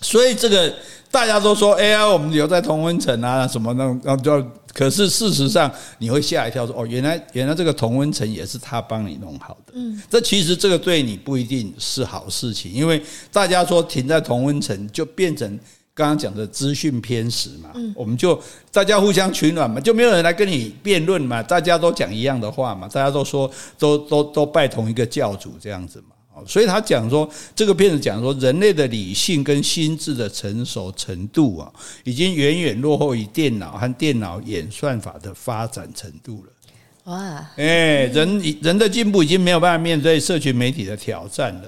[0.00, 0.72] 所以这个。
[1.10, 9.74] 大家都说，哎呀，我们留在同温层啊，什么那种，然后就，可是事实上你会吓一跳，说，哦，原来原来这个同温层也是他帮你弄好的。
[9.76, 15.48] 嗯，这其实这个对你不一定是好事情，因为大家说停在同温层就变成
[15.94, 18.36] 刚刚讲的资讯偏食嘛，我们就
[18.72, 26.13] 大家互相取暖嘛，就没有人来跟你辩论嘛，大家都讲一样的话嘛，大家都说都都都拜同一个教主这样子嘛。
[26.46, 31.72] 所以他讲说，这个片子讲说，人类的理性跟心智的成熟程度啊，
[32.04, 36.52] 已经远远落后于电脑和电脑演算法的发展程度了。
[37.12, 37.50] 哇！
[37.56, 41.62] 哎，人人的进步已经没有办法面对社群媒体的挑战了。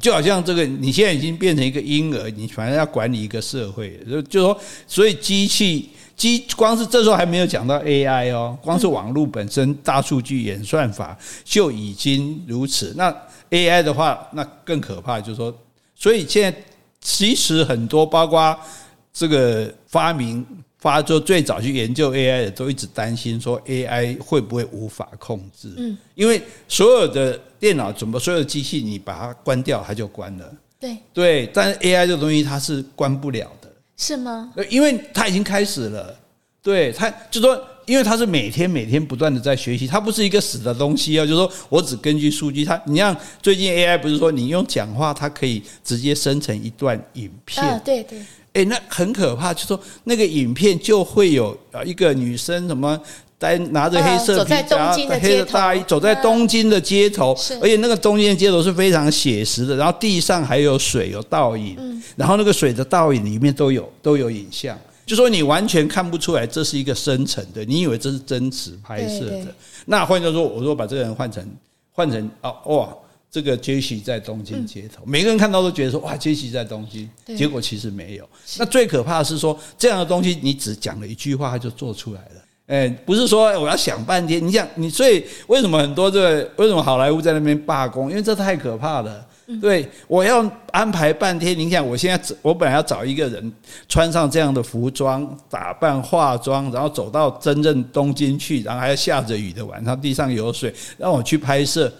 [0.00, 5.90] 就好像这个，你现在已经变成一个婴儿，你反正要管理一个社会，就就说，所以机器
[6.22, 12.94] 机光是这时候还没有讲到 AI 哦，光是网络本身大数据演算法就已经如此。
[12.96, 13.12] 那
[13.50, 15.52] AI 的话，那更可怕，就是说，
[15.96, 16.56] 所以现在
[17.00, 18.56] 其实很多包括
[19.12, 20.46] 这个发明。
[20.78, 25.72] 发作最早去研究 AI 的都一直担心说 AI 会不会无法控制？
[25.76, 30.52] 嗯，因为所有的电脑怎么所有的机器你把它关掉它就关了。
[30.80, 33.61] 对对，但是 AI 这个东西它是关不了的。
[34.02, 34.52] 是吗？
[34.68, 36.18] 因为它已经开始了。
[36.60, 41.24] 对，他就说，因为他是每天每天不断的在学习，它不是一个死的东西啊。
[41.24, 47.64] 就是说我只根据数据，它你像最近 AI 不是说你用讲话它可以直接生成一段影片？
[47.64, 48.20] 啊，对对。
[48.52, 53.00] 哎，那很可怕，就说那个影片就会有啊一个女生什么，
[53.42, 61.76] 带拿着黑色皮夹、黑色大衣，走在东京的街头，而且那个东京的街头是非常写实的，然后地上还有水，有倒影，
[62.14, 69.52] 然后那个水的倒影里面都有都有影像，就说你完全看不出来这是一个深层的，你以为这是真实拍摄的。
[69.86, 71.44] 那换句话说，我说把这个人换成
[71.90, 72.88] 换成哦哇。
[73.34, 78.28] 这个杰西在东京街头，每个人看到都觉得说哇，杰西在东京，结果其实没有。
[78.58, 82.42] 那最可怕的是说，这样的东西你只讲了一句话，它就做出来了。
[82.72, 84.42] 哎，不是说我要想半天。
[84.42, 88.08] 你想，你所以为什么很多这个为什么好莱坞在那边罢工？
[88.08, 89.22] 因为这太可怕了。
[89.60, 91.58] 对，我要安排半天。
[91.58, 93.52] 你想，我现在我本来要找一个人
[93.86, 101.92] 穿上这样的服装、打扮、化妆，然后走到真正东京去，然后还要下着雨的晚上，地上有水，让我去拍摄。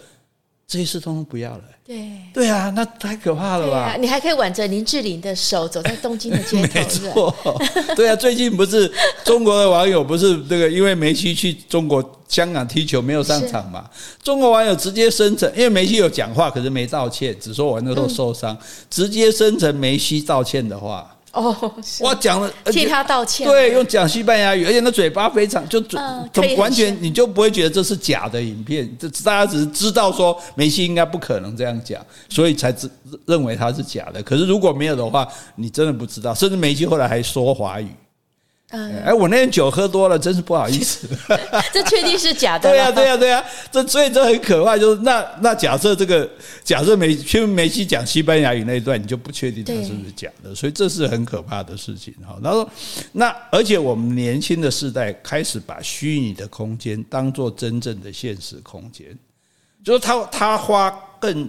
[0.67, 1.63] 这些事通通不要了。
[1.85, 3.77] 对对啊，那太可怕了吧？
[3.79, 6.73] 啊、你还可以挽着林志玲的手走在东京的街头。
[6.79, 7.61] 没错，
[7.93, 8.89] 对啊，最近不是
[9.25, 13.89] 中国的网友不是这个，因为梅西去中国香港踢球没有上场嘛？
[14.23, 18.57] 中国网友直接生成，因为梅西有讲话，可是没道歉，只说我那时候受伤，
[18.89, 21.12] 直接生成梅西道歉的话。
[21.33, 25.97] 哦，我讲了替他道歉，对，用讲西班牙语，而且那嘴巴非常就就，
[26.57, 32.89] 完全你就不会觉得这是假的影片，这大家只是知道说梅西应该不可能这样讲，所以才知
[33.25, 34.21] 认为他是假的。
[34.21, 37.87] 可是如果没有的话，你真的不知道，甚至梅西后来还说华语。
[38.73, 41.07] 哎，我那天酒喝多了，真是不好意思。
[41.71, 42.69] 这确定是假的？
[42.69, 43.43] 对呀，对呀，对呀。
[43.71, 46.27] 这所以这很可怕，就是那那假设这个
[46.63, 52.35] 假设梅因为梅西讲西班牙语那一段，你就不确定他是不是假的，所以这是很可怕的事情哈。
[52.41, 52.67] 然后
[53.11, 59.15] 那而且我们年轻的世代开始把虚拟的空间当做真正的现实空间，
[59.83, 61.47] 就是他他花更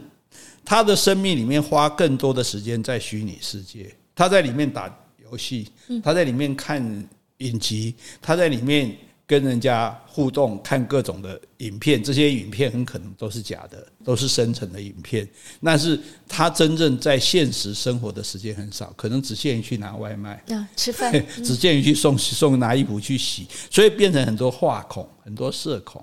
[0.63, 4.95] 他的生命里面花更多的时间在虚拟世界，他在里面打
[5.31, 5.69] 游戏，
[6.03, 7.07] 他在里面看。
[7.39, 15.29] 影集，他在里面跟人家互动，看各种的影片，这些影片很可能都是假的，都是生成的影片。
[15.63, 26.03] 但是他真正在现实生活的时间很少，可能只限于去拿外卖啊，吃饭，只限于去送送拿衣服去洗，所以变成很多话孔，很多社恐。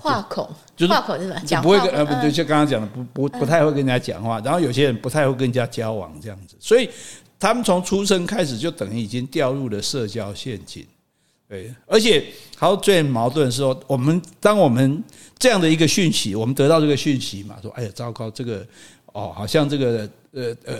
[0.00, 1.40] 话孔就是话孔是吧？
[1.46, 6.88] 讲不会跟呃，不对，就刚刚讲的，不不不太会跟人家讲话，然后有些人不太会跟人家交往这样子，所以。
[7.38, 10.84] 他们从出生开始就等于已经掉入了社交陷阱，
[11.48, 12.24] 对，而且
[12.56, 15.02] 还有最矛盾的是说，我们当我们
[15.38, 18.66] 这样的一个讯息，我们得到这个讯息嘛，说哎呀糟糕，这个
[19.12, 20.76] 哦，好像这个呃呃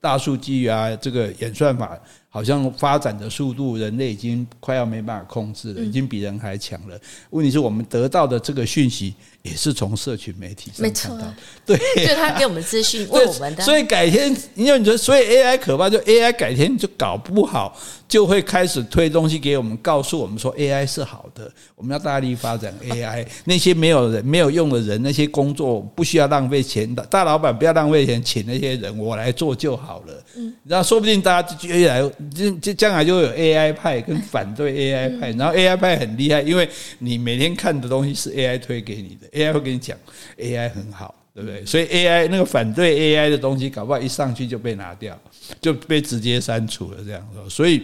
[0.00, 1.98] 大数据啊，这个演算法。
[2.34, 6.98] 好像发展的速度，人类已经快要没办法控制了，已经比人还强了。
[7.28, 11.26] 问题是我们得到的这个讯息也是从社群媒体上看到，
[11.66, 13.62] 对，就他给我们资讯， 问我们的。
[13.62, 23.26] 所以改天，因为你说，所以 AI 可怕，就 AI 改天就搞不好就会开始推东西给我们，告诉我们说 AI 是好的，我们要大力发展 AI。
[23.44, 30.24] 那些没有人、没有用的人，那些工作不需要浪费钱的，大老板不要浪费钱，请那些人我来做就好了。
[30.36, 32.10] 嗯，然后说不定大家就越来。
[32.34, 39.96] 这这将来就会有 AI 派跟反对 AI 派，然后 AI 派很厉害，因为你每天看的东西是 AI 推给你的，AI 会跟你讲
[40.38, 41.64] AI 很好，对不对？
[41.64, 45.18] 所以 AI 那个反对 AI 的东西，搞不好一上去就被拿掉，
[45.60, 47.48] 就被直接删除了这样说。
[47.48, 47.82] 所以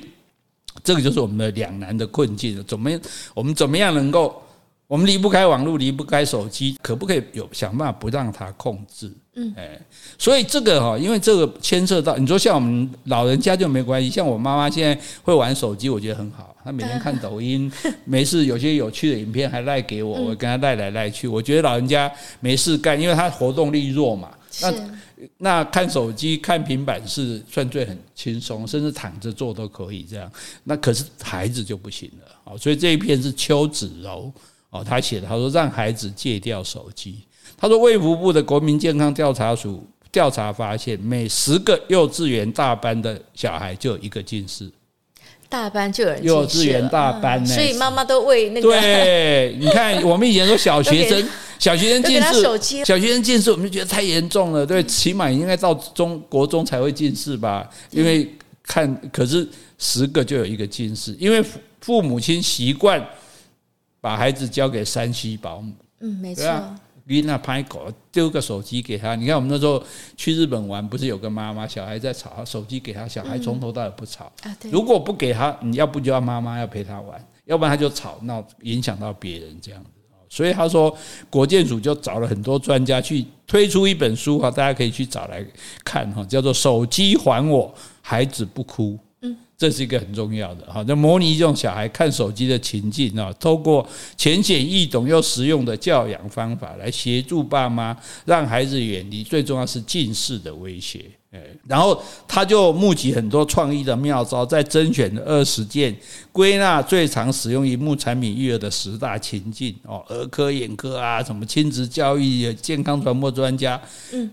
[0.84, 3.00] 这个就是我们的两难的困境，怎么样？
[3.34, 4.42] 我们怎么样能够
[4.88, 9.12] 我们离不开网络，离不开手机，可不可以有想办法不让它控制？
[9.34, 9.78] 嗯，哎，
[10.16, 16.56] 所以这个哈，因为这个牵涉到你说像我们老人家就没关系，像我妈妈现在会玩手机，我觉得很好。
[16.64, 17.70] 她每天看抖音，
[18.06, 21.28] 没事有些有趣的影片还赖给我，我跟她赖来赖去。
[21.28, 24.30] 我觉得老人家没事干，因为他活动力弱嘛。
[24.62, 24.74] 那
[25.36, 30.32] 那看手机、看平板是算最很轻松，甚至躺着做都可以这样。
[30.64, 34.32] 那可是孩子就不行了好，所以这一篇是邱子柔。
[34.70, 37.22] 哦，他写的，他说让孩子戒掉手机。
[37.56, 44.70] 他说，卫福部的国民健康调查署调查发现，每十个幼稚园大班的小孩就有一个近视。
[45.48, 48.70] 大班就有人幼稚园大班呢，所以妈妈都为那个。
[48.70, 51.28] 对，你看我们以前说小学生，
[51.58, 54.66] 小学生近视，小学生近视，我们就觉得太严重了。
[54.66, 57.68] 对，起码应该到中国中才会近视吧？
[57.90, 58.30] 因为
[58.62, 63.02] 看，可是十个就有一个近视，因为父父母亲习惯。
[64.00, 66.44] 把孩子交给山西保姆，嗯，没错。
[67.06, 69.82] 给那拍狗丢个手机给他，你看我们那时候
[70.14, 74.30] 去日本玩，不是有个妈妈小孩在吵，手机给他，小孩从头到尾不吵。
[74.42, 74.70] 啊，对。
[74.70, 79.90] 如果不给他，你要不就要妈妈要陪他玩，要不然他就吵闹，影响到别人这样子。
[80.28, 80.94] 所以他说，
[81.30, 85.42] 国健署就找了很多专家去推出一本书哈，大家可以去找来
[85.82, 88.92] 看哈，叫做《手机还我，孩子不哭》。
[89.58, 93.84] 这是一个很重要的哈，那模拟这种小孩看手机的情境啊，透过
[94.16, 101.04] 浅显易懂又实用的教养方法来协助爸妈，让孩子远离最重要是近视的威胁。
[101.32, 105.94] 哎，然后他就募集很多创意的妙招，在甄选的二十件，
[106.30, 113.78] 归纳最常使用荧幕产品育儿的十大情境哦，儿科、眼科啊，什么亲子教育、健康传播专家，
[114.12, 114.30] 嗯。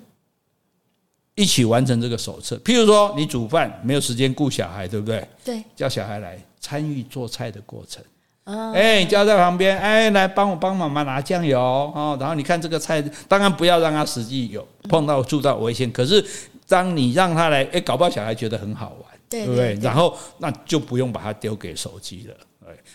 [1.36, 2.56] 一起完成这个手册。
[2.58, 5.28] 譬如说，你煮饭没有时间顾小孩，对不对？
[5.44, 8.04] 对，叫小孩来参与做菜的过程。
[8.46, 12.18] 哦，哎，你叫在旁边，哎，来帮我帮妈妈拿酱油哦。
[12.20, 15.92] 然后你看这个菜，当然不要让他实际有碰到触到危险。
[15.92, 16.24] 可是，
[16.68, 19.74] 当你让他来，哎，搞不好小孩觉得很好玩，对不对？
[19.82, 22.36] 然后那就不用把它丢给手机了。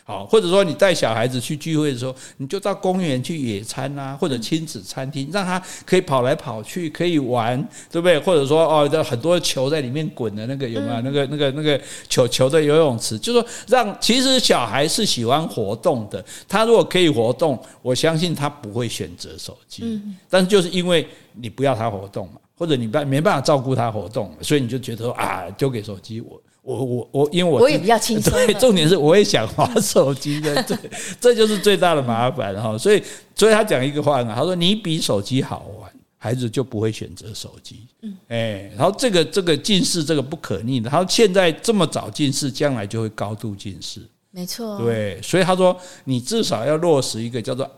[0.05, 7.57] 好，或者说你带小孩子去聚会的时候，你就到公园去野餐啊，或者亲子餐厅，让他可以跑来跑去，可以玩，
[7.91, 8.19] 对不对？
[8.19, 11.01] 或者说哦，这很多球在里面滚的那个有没有？
[11.03, 20.01] 那个那个那个球球的游泳池，就是说让其实小孩是喜欢活动的，他如果可以活动，我相信他不会选择手机。
[20.29, 26.41] 但是就是因为你不要他活动嘛，或者你办没办法照顾他活动，所以你就觉得说啊，丢给手机我。
[26.63, 28.33] 我我我，因为我我也比较轻松。
[28.33, 30.77] 对，重点是我也想滑手机的，这
[31.19, 32.77] 这就是最大的麻烦哈。
[32.77, 33.03] 所以，
[33.35, 44.01] 所以他讲一个话呢，他说：“你比手机好玩，孩子就不会选择手机。”嗯，哎，然后这个这个近视这个不可逆的，他说现在这么早近视，将来就会高度近视。
[44.31, 44.79] 没错。
[44.79, 47.69] 对，所以他说你至少要落实一个叫做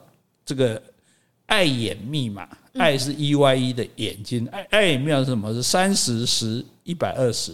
[0.45, 0.83] 这个
[1.47, 5.53] 爱眼密码，爱是 E Y E 的眼睛，爱爱眼密码是什么？
[5.55, 7.53] 是三十十一百二十。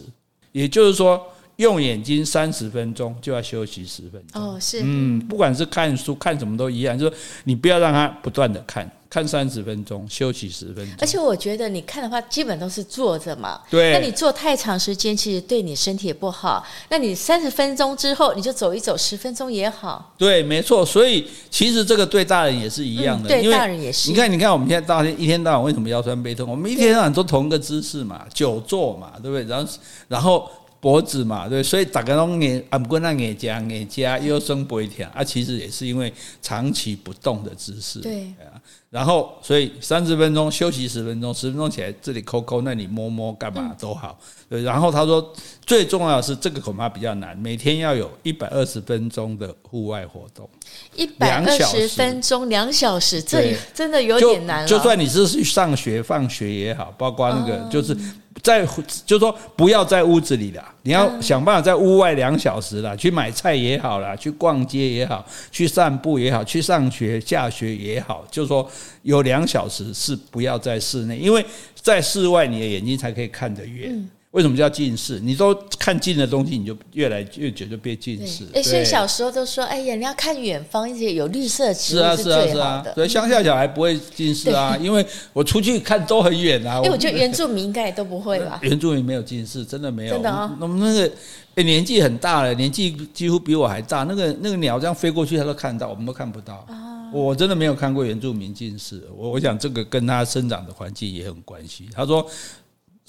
[0.59, 1.25] 也就是说，
[1.57, 4.42] 用眼睛三十分钟就要休息十分钟。
[4.42, 10.94] 哦，是，嗯，不管是看书看什么都一样，就是你不要让它不断的看，看三十分钟，休息十分钟。
[11.01, 13.61] 而且我觉得你看的话，基本都是坐着嘛。
[13.71, 13.92] 对。
[13.92, 16.64] 那你坐太长时间，其实对你身体也不好。
[16.90, 20.14] 那你三十分钟之后，你就走一走，十分钟也好。
[20.18, 20.85] 对，没错。
[20.85, 23.29] 所以其实这个对大人也是一样的。
[23.29, 24.11] 对，大人也是。
[24.11, 26.51] 你看，你看，我们现在大人一天到晚为什么腰酸背痛？
[26.51, 29.44] 我们一天到晚都同一个姿势嘛，久坐嘛，对不对？
[29.44, 29.73] 然后，
[30.09, 30.51] 然后。
[30.81, 38.01] 脖子嘛，对，所以大家拢眼啊，不过那眼夹眼夹腰酸背痛啊，其实也是因为长期不动的姿势。
[38.01, 38.55] 对啊，
[38.91, 44.19] 然后所以三十分钟休息十分钟，十分钟起来这里抠抠，那里摸摸，干嘛都好。
[44.48, 45.32] 对，然后他说
[45.66, 50.48] 最重要的是这个恐怕比较难，每天要有一百二十分钟的户外活动。
[50.94, 54.66] 一百二十分钟两小时，这真的有点难了。
[54.66, 57.96] 就算你是去上学放学也好，包括那个就是。
[58.40, 58.64] 在
[59.04, 68.64] 就是说，不要在屋子里了，你要想办法在屋外两小时了，去买菜也好啦，去逛街也好，去散步也好，去上学下学也好，就是说
[69.02, 74.08] 有两小时是不要在室内，因为在室外你的眼睛才可以看得远。
[74.33, 75.19] 为什么叫近视？
[75.21, 78.45] 你都看近的东西，你就越来越觉得变近视。
[78.53, 82.53] 哎，所以小时候都说，哎呀，你要看远方一些有绿色植物是最好的。
[82.53, 82.95] 是啊，是啊，是啊。
[82.95, 86.79] 所以乡下小孩不会近视啊，因为我出去看都很远啊。
[86.85, 88.61] 我觉得原住民应该也都不会吧？
[88.62, 90.12] 原住民没有近视，真的没有。
[90.12, 90.55] 真的啊。
[90.61, 91.11] 我们那个
[91.55, 94.03] 哎，年纪很大了，年纪几乎比我还大。
[94.05, 96.66] 那个那个鸟这样飞过去，他都看到，我们都看不到。
[97.14, 99.03] 我真的没有看过原住民近视。
[99.16, 101.89] 我我想这个跟他生长的环境也很关系。
[101.95, 102.24] 他说。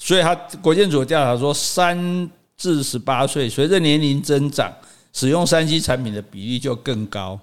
[0.02, 4.74] 所以，他国健署调查说，三至十八岁，随着年龄增长，
[5.12, 7.38] 使用三 C 产品的比例就更高。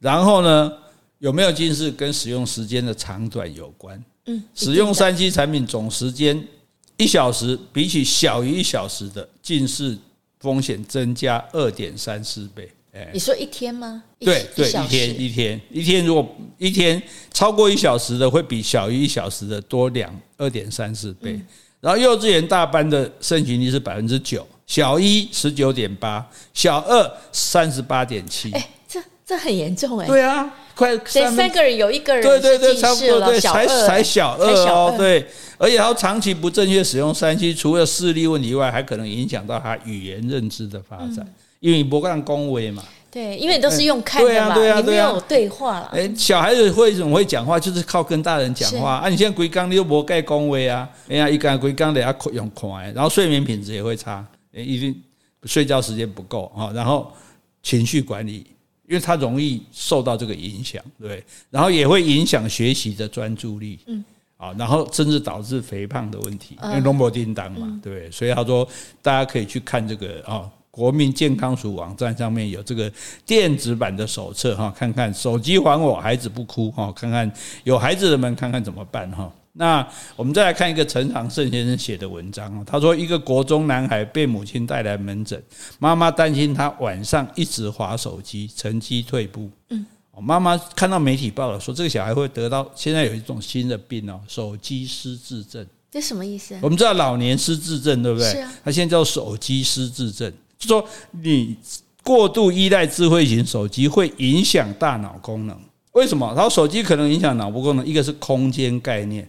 [0.00, 0.72] 然后呢，
[1.20, 4.04] 有没有近视跟使用时间的长短有关。
[4.26, 6.44] 嗯，使用三 C 产品总时间
[6.96, 9.96] 一小时，比起小于一小时的近视
[10.40, 12.68] 风险增加二点三四倍。
[12.92, 14.02] 哎，你说一天吗？
[14.18, 17.00] 对对，一天一天一天，如果一天
[17.32, 21.40] 超过一小时的，会比小于一小时的多两二点三四倍。
[21.82, 26.24] 然后幼稚园大班的盛行率是百分之九，小一十九点八，
[26.54, 28.52] 小二三十八点七。
[28.52, 30.06] 哎，这这很严重哎。
[30.06, 35.26] 对啊，快三三个人有一个人对对对，差不多对，才才小二哦，对。
[35.58, 41.26] 而且他长期不正确使用三 C，除了视力问题外，还可能影响到他语言认知的发展，
[41.58, 42.84] 因为你不干恭维嘛。
[43.12, 45.90] 对，因为你都是用看的嘛，你没有对话了。
[45.92, 47.60] 哎，小孩子会怎么会讲话？
[47.60, 49.08] 就是靠跟大人讲话啊！
[49.10, 50.88] 你现在规刚你又不盖恭维啊？
[51.10, 54.98] 哎呀，一干规刚得要用快，然后睡眠品质也会差，一定
[55.44, 57.12] 睡觉时间不够啊，然后
[57.62, 58.46] 情绪管理，
[58.88, 64.02] 因为他容易受到这个影响，对，然后也会影响学习的专注力，嗯，
[64.38, 68.66] 啊，然后甚至导致肥胖的问题，因为龙膜叮当嘛，对，所以他说
[69.02, 70.48] 大家可以去看这个啊。
[70.72, 72.90] 国民健康署网站上面有这个
[73.26, 77.30] 电子版的手册哈，看看手机还我，孩子不哭哈，看看
[77.64, 79.30] 有孩子的们看看怎么办哈。
[79.52, 85.40] 那我们再来看一个陈长胜先生写的文章，他说一个国中男孩被母亲带来门诊，
[85.78, 89.50] 妈妈担心他晚上一直滑手机，成绩退步。
[89.68, 89.84] 嗯，
[90.22, 95.66] 妈妈看到媒体报道说这个小孩会得到现在有一种新的病哦，手机失智症。
[95.90, 96.56] 这什么意思？
[96.62, 98.32] 我们知道老年失智症对不对？
[98.32, 100.32] 是啊，他现在叫手机失智症。
[100.62, 101.56] 就说你
[102.04, 105.56] 过度依赖智慧型手机会影响大脑功能，
[105.92, 106.32] 为什么？
[106.34, 109.28] 然后手机可能影响脑部功能，一个是空间概念，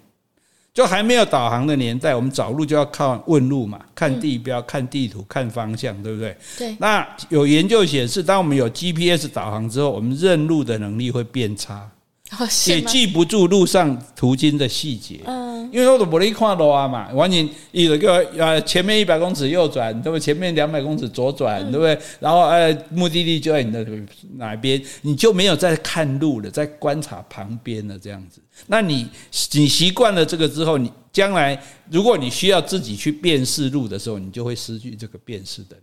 [0.74, 6.38] 就还没有导航的年代，我们找路就要靠问路嘛，看地标、看地图、看方向，对不对？
[6.58, 6.76] 对。
[6.80, 11.90] 那有研究显示，当我们有 GPS 导航之后，我们认路的能力会变差。
[12.68, 20.20] 也记不住路上途经的细节，嗯，因为我都不会看路啊嘛，完全一个呃前面一百公尺右转，对不对？
[20.20, 21.96] 前面两百公尺左转，对不对？
[22.20, 23.86] 然后呃目的地就在你的
[24.38, 28.42] 哪边，你就没有在看路了，在观察旁边了这样子。
[28.66, 29.08] 那你
[29.52, 31.62] 你习惯了这个之后，你将来
[31.92, 35.78] 如果你需要自己去辨识路的时候，你就会失去这个辨识的。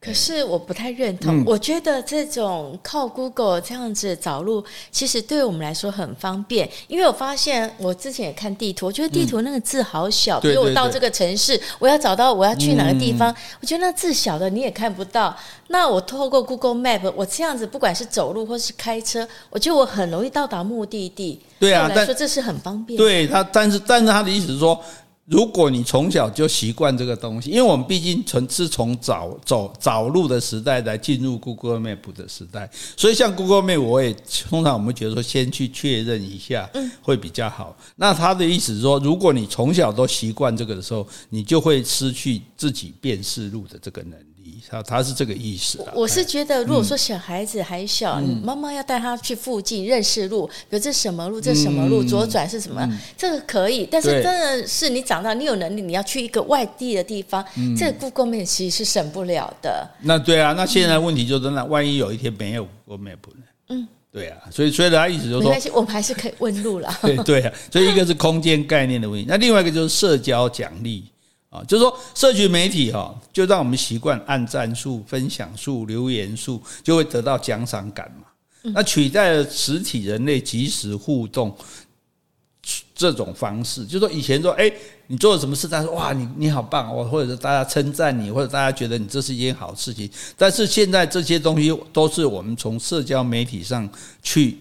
[0.00, 6.66] 可是我不太认同，我觉得这种靠 Google 这样子找路，其实对我们来说很方便。
[6.88, 10.40] 因为我发现，我之前也看地图，我觉得地图那个字好小。
[10.40, 13.28] 比如我到这个城市，我要找到我要去哪个地方，
[13.60, 15.36] 我觉得那字小的你也看不到。
[15.68, 21.38] 那我透过 Google Map，我这样子不管是走路或是开车，我觉得我很容易到达目的地。
[21.58, 22.96] 对啊，来说这是很方便。
[22.96, 24.82] 对他，但是但是他的意思是说。
[25.26, 34.12] 如果你从小就习惯这个东西，因为我们毕竟从是从早走早路的时代来进入 Google Map 的时代，所以像 Google Map，我也
[34.48, 36.68] 通常我们觉得说先去确认一下，
[37.00, 37.76] 会比较好。
[37.94, 44.29] 那他的意思是说，如果你从小都习惯这个的时候，你就会失去自己辨识路的这个能力。
[44.68, 45.78] 他他是这个意思。
[45.94, 52.86] 我是觉得，如果说小孩子还小，妈妈要带他去附近认识路，比如这什么路，这什么路，左转是什么，
[53.16, 53.86] 这个可以。
[53.90, 57.44] 但是真的是你长大，你有能力，你要去一个外地的地方，
[57.76, 59.88] 这个 Google Map 其实是省不了的。
[60.00, 63.44] 那对啊，那现在问题就是，那万一有一天没有 Google Map 呢？
[63.68, 66.92] 嗯，对啊，所以所以他意思就是说，没关系，我们还是可以问路了。
[67.02, 71.04] 对 对啊，所以一个是空间概念的问题，那另外一个就是社交奖励。
[71.50, 78.28] 啊，就是说，社群媒体哈，就让我们习惯按赞数、分享数、留言数，就会得到奖赏感嘛。
[78.72, 81.52] 那取代了实体人类即时互动
[82.94, 84.70] 这种方式，就是说以前说，哎，
[85.08, 90.08] 你做了什么事，大家说哇，你你好棒，或者是大家称赞你，或者大家觉得你这是一件好事情。
[90.36, 93.88] 但是现在这些东西都是我们从社交媒体上
[94.22, 94.58] 去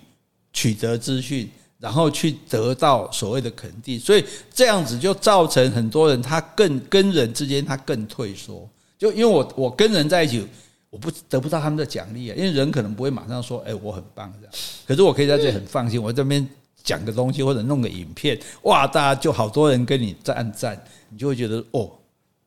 [0.53, 1.47] 取得资讯。
[1.79, 10.45] 然后去得到所谓的肯定，所以这样子就造成很多人他更跟人之间他更退缩，就因为我我跟人在一起，
[10.89, 14.53] 我不得不到他们的奖励啊，因为人可能不会马上说，哎，我很棒这样，
[14.85, 16.45] 可是我可以在这里很放心，我这边
[16.83, 20.77] 讲个东西或者弄个影片，哇，大家就好多人跟你赞赞，
[21.09, 21.89] 你就会觉得哦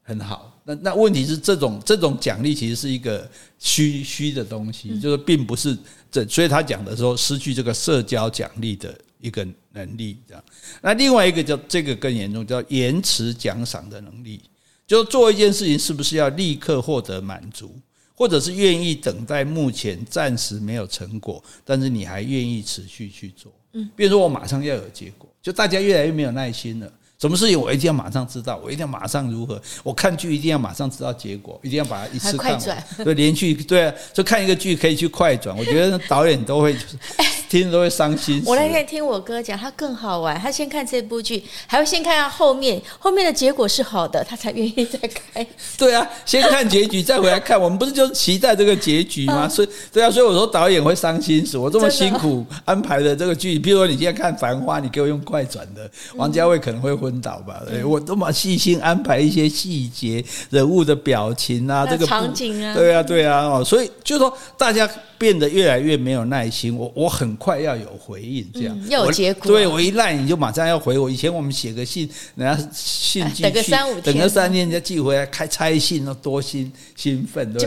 [0.03, 0.61] 很好。
[0.65, 3.27] 那那问题是这种这种奖励其实是一个
[3.59, 5.75] 虚虚的东西，就是并不是
[6.11, 8.95] 这，所以他讲的时候失去这个社交奖励的。
[9.23, 10.45] 一个能力这样，
[10.83, 14.43] 那另外一个叫这个更严重，叫延迟奖赏的能力，
[14.87, 17.73] 就做一件事情是不是要立刻获得满足，
[18.15, 23.51] 或者是愿意等待目前暂时没有成果，但是你还愿意持续去做。
[23.75, 26.93] 嗯，比如说我马上要有结果，就大家越来越没有耐心了。
[27.19, 29.63] 什么事情我一定要马上知道，我一定要马上如何？
[29.85, 32.85] 我看剧一定要马上知道结果，一定要把它一次看完。
[33.05, 35.57] 对，连续对啊，就看一个剧可以去快转。
[35.57, 36.99] 我觉得导演都会就是。
[37.53, 38.43] 听都会伤心。
[38.47, 45.47] 我那天听我哥讲，他更好玩，他先看这部剧，还要先看下后面，后面的结果是好的，他才愿意再看。
[45.77, 49.47] 对啊，先看结局再回来看，我们不是就是期待这个结局吗？
[49.47, 57.61] 所以对啊，所以我说导演会伤心死，我这么辛苦安排的这个剧，比如说你今天看《繁花》，你给我用快转的，王家卫可能会昏倒吧？
[57.69, 64.89] 对，我这么细心安排一些细节、人物的表情啊，这个场景啊，对啊，对啊，哦，所以就说大家
[65.23, 69.47] 变得越来越没有耐心，我我很快要有回应，这样、嗯、要有结果。
[69.47, 71.09] 对我一赖你就马上要回我。
[71.09, 77.61] 以前我们写个信，人家信寄去，等个三五天，等个三天人家寄回来，开拆信那多兴兴奋，对。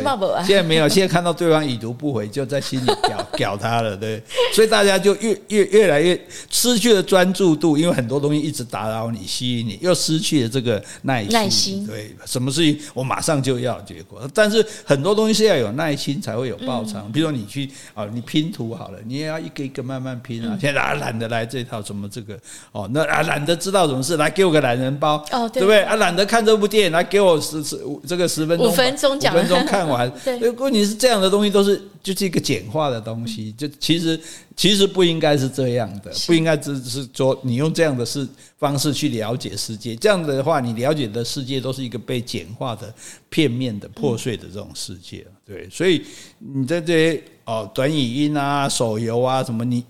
[0.45, 4.22] 现在没有，现在看到对方已读不回，就在心里屌屌他了，对。
[4.53, 11.32] 所以大家就越越越来越失去了专注度，因为很多东西一直打扰你、吸引你，又失去了这个耐心。
[11.32, 17.10] 耐心，对，什么事情我马上就要结果，但是很多东西是要有耐心才会有报偿。
[17.14, 20.58] 比如说你去啊，你拼图好了，你也要一个一个慢慢拼啊。
[20.60, 22.39] 现在啊懒得来这套什么这个
[22.72, 25.82] 哦，那啊懒得知道什么事，来给我个懒人包哦，对不对？
[25.84, 30.12] 啊懒得看这部电影，来给我十十这个十分钟，五分钟讲，五分钟看完。
[30.24, 34.20] 对，如果你是这样的东西，都是就是一个简化的东西，就其实
[34.56, 38.28] 其实不应该是这样的，不应该只是说你用这样的事
[38.58, 42.93] 方式去了解世界，这样的话，你了解的世界都是一个被简化的、
[43.30, 45.26] 片面的、破碎的这种世界。
[45.46, 46.04] 对，所以
[46.39, 49.84] 你在这些哦短语音啊、手游啊什么，你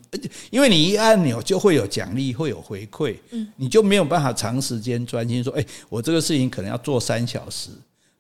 [0.50, 7.70] 因为你一按钮就会有奖励，会有回馈，嗯，你就没有办法长时间专心说，哎，我这个事情可能要做三小时。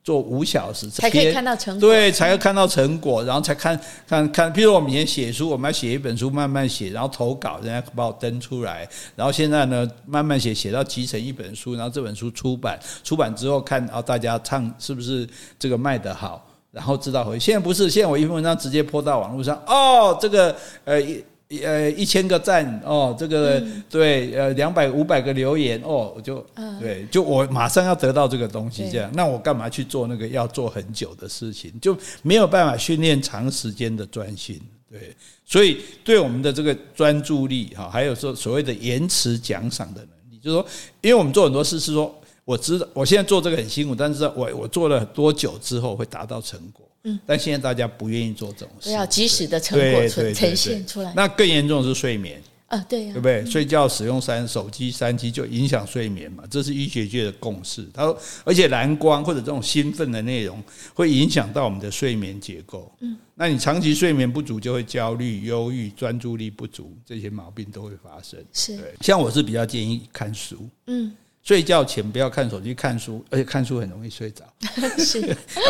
[0.03, 3.75] 做五小时才可以看到成果，对，才会看到成果，然后才看
[4.07, 4.53] 看看。
[4.53, 8.87] 譬如我们以前写书，我们要写一本书，慢慢写，然后投稿，人家把我登出来。
[9.15, 15.27] 然后现在呢，慢慢写，写到集成一本书，然后这本书出版，出版之后看，哦，大家唱是不是
[15.57, 17.39] 这个卖得好，然后知道回。
[17.39, 21.23] 现在不是，现在我一篇文章直接泼到网络上，哦，这个呃一。
[21.63, 31.71] 呃，一千个赞哦，这个、嗯、对，呃，两百五百个留言哦，我就、嗯、对，就我马上要得到这个东西，这样，那我干嘛去做那个要做很久的事情？
[31.79, 34.59] 就没有办法训练长时间的专心，
[34.89, 35.15] 对，
[35.45, 40.65] 所以对我们的这个专注力哈，还有说所谓的延迟奖赏的能力，就是说，
[41.01, 42.13] 因为我们做很多事是说，
[42.45, 46.87] 我知道我现在做这个很辛苦，但是我我做了多久之后会达到成果。
[47.03, 51.11] 嗯，但现在大家不愿意做这种事，要及时的成果呈呈现出来。
[51.15, 53.45] 那更严重的是睡眠啊，对呀，对不对？
[53.45, 57.87] 睡觉使用三手机三 G 就影响睡眠嘛，这是医学界的共识。
[57.93, 60.63] 他说，而且蓝光或者这种兴奋的内容
[60.95, 62.91] 会影响到我们的睡眠结构。
[63.01, 68.43] 嗯，那你长期睡眠不足就会焦虑、忧郁、专注力不足，这些毛病都会发生。
[68.51, 70.67] 是，对，像我是比较建议看书。
[70.87, 71.11] 嗯。
[71.45, 74.43] 睡觉前不要看手机，看书，而且看书很容易睡着。
[74.97, 75.21] 是，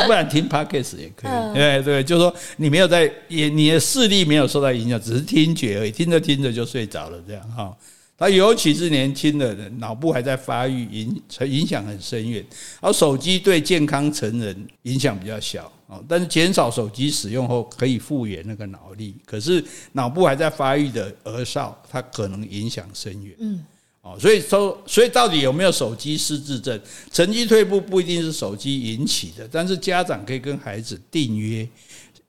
[0.06, 1.54] 不然听 Podcast 也可以。
[1.54, 7.78] 对对，就是说你没有在，也你的视力没有受到影响，只是听觉而已，听着听着就睡着了，这样哈。
[8.18, 12.42] 他尤其是年轻的人，脑部还在发育，影影响很深远。
[12.80, 19.18] 而手机对健康成人影响比较小啊，但是减少手机使用后可以复原那个脑力。
[19.26, 19.62] 可是
[19.92, 23.36] 脑部还在发育的儿少，它可能影响深远。
[23.40, 23.62] 嗯。
[24.06, 26.80] 哦，所以说，所以到底有没有手机失智症？
[27.12, 31.68] 成绩退步不一定是手机引起的，但是家长可以跟孩子订约，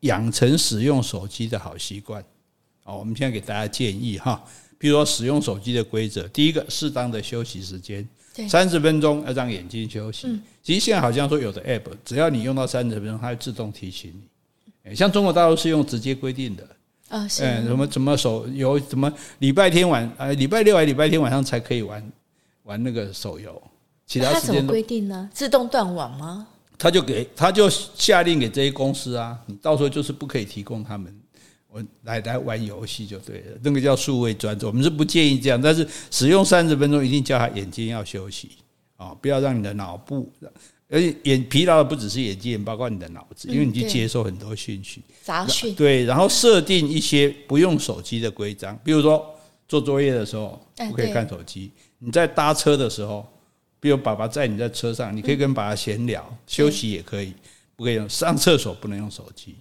[0.00, 2.24] 养成使用手机的好习惯。
[2.84, 4.42] 哦，我们现在给大家建议哈，
[4.78, 8.08] 比如说使用手机的规则，第一个，适当的休息时间，
[8.48, 10.26] 三十分钟要让眼睛休息。
[10.62, 14.14] 其实现在好像说有的 app，只要你用到三十分钟，它会自动提醒
[14.82, 14.94] 你。
[14.94, 16.66] 像中国大陆是用直接规定的。
[17.08, 22.12] 啊，嗯，什么什么手游，什么礼拜天晚，呃，礼拜六还礼拜天晚上才可以玩
[22.64, 23.62] 玩那个手游，
[24.06, 25.28] 其他时间规定呢？
[25.32, 26.46] 自动断网吗？
[26.78, 31.14] 他就给他就下令给这些公司啊，你到时候就是不可以提供他们
[31.70, 38.52] 我来来玩游戏就对了，那个叫数位专注，我们是不建议这样，但是使用三十分钟一定叫他眼睛要休息
[38.96, 40.30] 啊，不要让你的脑部。
[40.88, 45.74] 而且眼疲劳的不只是眼睛，包括你的脑子，因为你去接受很多讯息、杂讯。
[45.74, 49.34] 对，然后设定一些不用手机的规章，比如说
[49.66, 53.26] 做作业的时候不可以看手机；你在搭车的时候，
[53.80, 57.32] 比如爸爸载你在车上，你可以跟爸爸闲聊，休息也可以，
[57.74, 59.56] 不可以用上厕所不能用手机。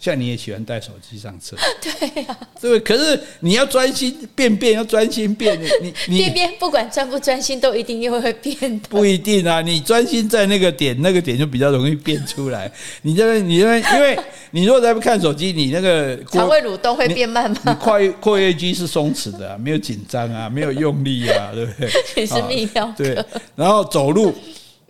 [0.00, 8.88] 像你也喜欢带手机上车， 对呀，对，可是你要专心便便，要专心便，你你便便不管专不专心，都一定又会变的。
[8.88, 12.72] 不一定啊，你专心在那个点，那个点就比较容易变出来。
[13.02, 14.18] 你这边，你这边，因为
[14.52, 17.58] 你如果在不看手机，你那个肠胃蠕动会变慢吗？
[17.66, 21.90] 你括括约肌是松弛的，啊，没有紧张啊，没有用力啊，对不对？
[22.16, 23.04] 你是泌尿科。
[23.04, 23.24] 对，
[23.54, 24.34] 然后走路。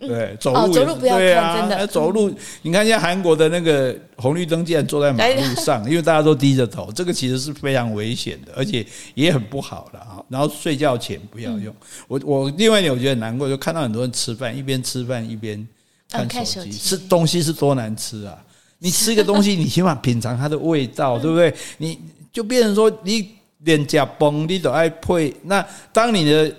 [0.07, 2.33] 对，走路走路不要看，真的走路。
[2.63, 10.23] 你看，像韩国的那个红绿灯，竟然坐在马路上，因为大家都低着头，这个其实是非常危险的，而且也很不好的啊。
[10.27, 11.73] 然后睡觉前不要用。
[12.07, 15.67] 我我另外一点我觉得难过，就看到很多人吃饭一边吃饭一边
[16.09, 18.37] 看手机，吃东西是多难吃啊！
[18.79, 21.53] 你吃一个东西，你起码品尝它的味道，对不对？
[21.77, 21.99] 你
[22.33, 23.29] 就变成说你。
[23.63, 25.31] 脸颊崩，你都爱配。
[25.43, 26.51] 那当你的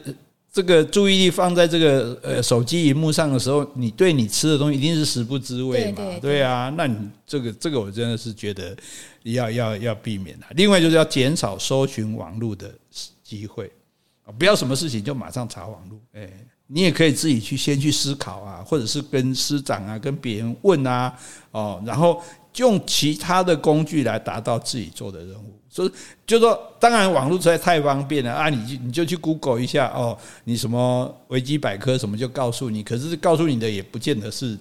[0.53, 5.97] 这个注意力放在这个呃手机荧幕上的时候，你对你吃的东西一定是食不知味嘛？
[5.97, 6.95] 对，对，对，对啊，那你
[7.27, 8.77] 这个这个我真的是觉得
[9.23, 10.47] 要要要避免啊。
[10.51, 12.71] 另外就是要减少搜寻网络的
[13.25, 13.73] 机会
[14.27, 15.99] 啊，不要什么事情就马上查网络。
[16.13, 16.31] 哎，
[16.67, 21.19] 你也可以自己去先去思考啊，或者是跟师长啊、跟别人问啊，
[21.53, 22.23] 哦，然后
[22.57, 25.59] 用其他的工具来达到自己做的任务。
[25.73, 25.91] 所以
[26.27, 28.51] 就说，当然网络实在太方便了啊！
[28.51, 34.59] 你就你就去 Google 一下哦，你什么维基百科什么就告诉你，可是告诉你的也不见得是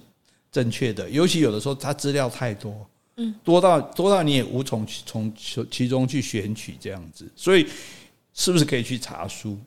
[0.53, 2.74] 正确的，尤其有的时候它资料太多，
[3.18, 5.34] 嗯，多到多到你也无从从
[5.70, 7.68] 其中去选取这样子，所以
[8.34, 9.57] 是不是可以去查书？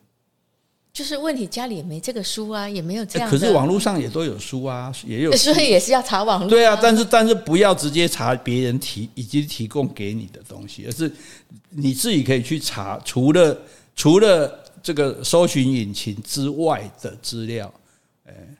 [0.95, 3.29] 就是问题，家里也没这个书啊，也没有这样。
[3.29, 5.31] 可是网络上也都有书啊，也有。
[5.35, 6.49] 所以也是要查网络。
[6.49, 11.11] 对啊，但是但是不要直接查别人提已经提供给你的东西，而是
[11.69, 13.57] 你自己可以去查，除了
[13.93, 17.69] 除了这个搜寻引擎之外的资料。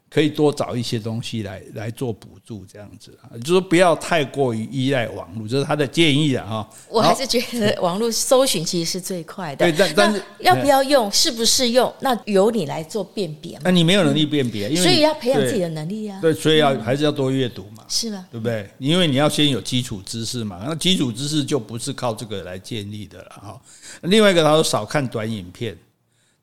[0.10, 6.46] 可以多找一些东西来来做补助，这样子啊，就是不要太过于依赖网络，这是他的建议啊。
[6.48, 9.70] 哈，我还是觉得网络搜寻其实是最快的。
[9.70, 13.60] 对，但但是要不要用，适不适用，那由你来做辨别。
[13.64, 16.20] 那你没有能力辨别，因为所以要培养自己的能力啊。
[16.22, 18.26] 对，所以要还是要多阅读嘛，是吧？
[18.32, 18.70] 对不对？
[18.78, 23.62] 因为你要先有基础知识嘛，那基础知识就不是靠这个来建立的了哈。
[24.04, 25.78] 另外一个，他说少看短影片，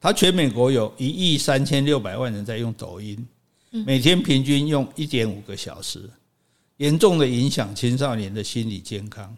[0.03, 3.17] 他全美国有一亿三千六百万人在用抖音。
[3.87, 6.11] 每天平均用一点五个小时，
[6.79, 9.35] 严重的影响青少年的心理健康，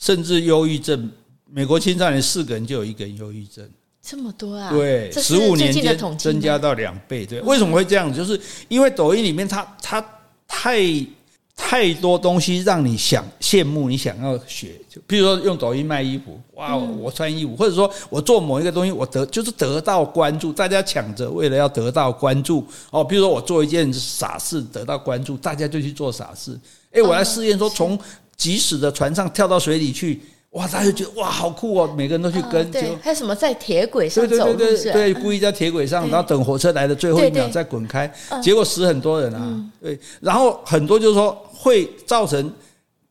[0.00, 1.08] 甚至忧郁症。
[1.48, 3.66] 美国青少年四个人就有一个人忧郁症，
[4.02, 4.70] 这么多啊？
[4.70, 7.24] 对，十五年间增加到两倍。
[7.24, 8.12] 对，为什么会这样？
[8.12, 8.38] 就是
[8.68, 10.04] 因为抖音里面它它
[10.48, 10.82] 太。
[11.56, 23.04] 太多东西让你想羡慕，你想要学，就比如说用抖音卖衣服，哇，我穿衣服，或者说我做某一个东西，我得就是得到关注，大家抢着为了要得到关注哦。
[23.04, 26.58] 比如说我做一件傻事得到关注，大家就去做傻事。
[26.92, 27.98] 哎，我来试验说从
[28.36, 30.20] 即使的船上跳到水里去，
[30.54, 32.68] 哇，大家就觉得哇好酷哦，每个人都去跟。
[32.72, 34.52] 对，还有什么在铁轨上走？
[34.54, 39.70] 对对对对，故意在铁轨上，然后等火车来的最后一秒再滚开，结果死很多人啊。
[39.80, 41.40] 对，然后很多就是说。
[41.64, 42.52] 会造成，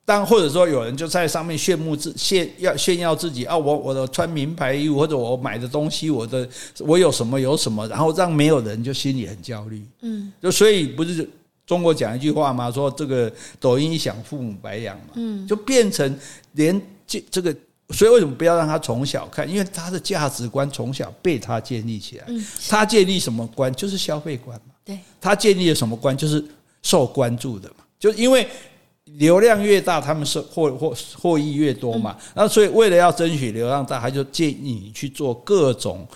[0.06, 9.82] 当或者说有人就在上面炫目自炫要炫耀自己啊，我我的穿名牌衣服或者我买的东西，我的我有什么有什么，然后让没有人就心里很焦虑。
[10.02, 11.28] 嗯，就所以不是
[11.66, 12.70] 中国讲一句话吗？
[12.70, 15.14] 说这个抖音一响，父母白养嘛。
[15.16, 16.16] 嗯，就变成
[16.52, 16.80] 连
[17.14, 17.56] 这这个，
[17.90, 19.48] 所以为什么不要让他从小看？
[19.48, 22.26] 因为他的价值观从小被他建立起来。
[22.28, 23.74] 嗯，他建立什么观？
[23.76, 24.74] 就是消费观嘛。
[24.84, 26.16] 对，他建立了什么观？
[26.18, 26.44] 就是
[26.82, 27.86] 受关注的嘛。
[28.00, 28.48] 就因为
[29.18, 32.18] 流量越大，他们是获获获益越多嘛。
[32.34, 36.08] 那所以为了要争取流量大，他就建议你去做各种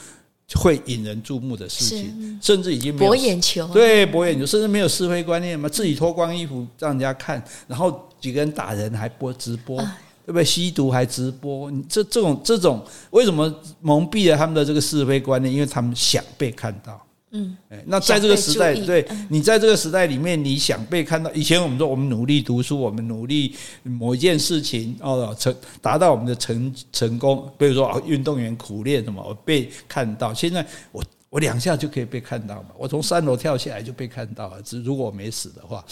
[0.56, 9.86] 会引人注目的事情，甚至已经博眼球，对，博眼球，甚至没有是非观念嘛，自己脱光衣服让人家看，然后几个人打人还播直播，
[10.28, 10.44] 对不对？
[10.44, 13.50] 吸毒还直播，你这这种这种为什么
[13.80, 15.54] 蒙蔽了他们的这个是非观念？
[15.54, 17.02] 因为他们想被看到。
[17.32, 17.56] 嗯，
[17.86, 21.32] 那在这个时代，对你在这个时代里面，你想被看到。
[21.32, 27.50] 以前我们说，我们努力读书，我们努力某一件事情哦，成达到我们的成成功。
[27.58, 30.34] 比如说啊，运动员苦练什么，我被看到。
[30.34, 31.02] 现在我。
[31.30, 32.70] 我两下就可以被看到嘛？
[32.78, 35.84] 我从三楼跳下来就被看到了，只如果我没死的话，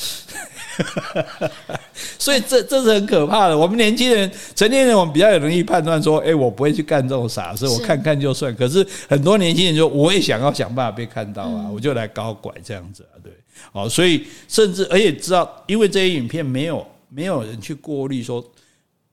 [2.18, 3.58] 所以这这是很可怕的。
[3.58, 8.56] 我们年轻人、成年人，我们比较有能力判断说，哎，我不会去干这种傻事，我看看就算。
[8.56, 13.34] 可是很多年轻人就，我也想要想办法被看到啊，我就来搞拐这样子啊，对，
[13.74, 18.42] 哦，所以甚至而且知道，因为这些影片没有没有人去过滤说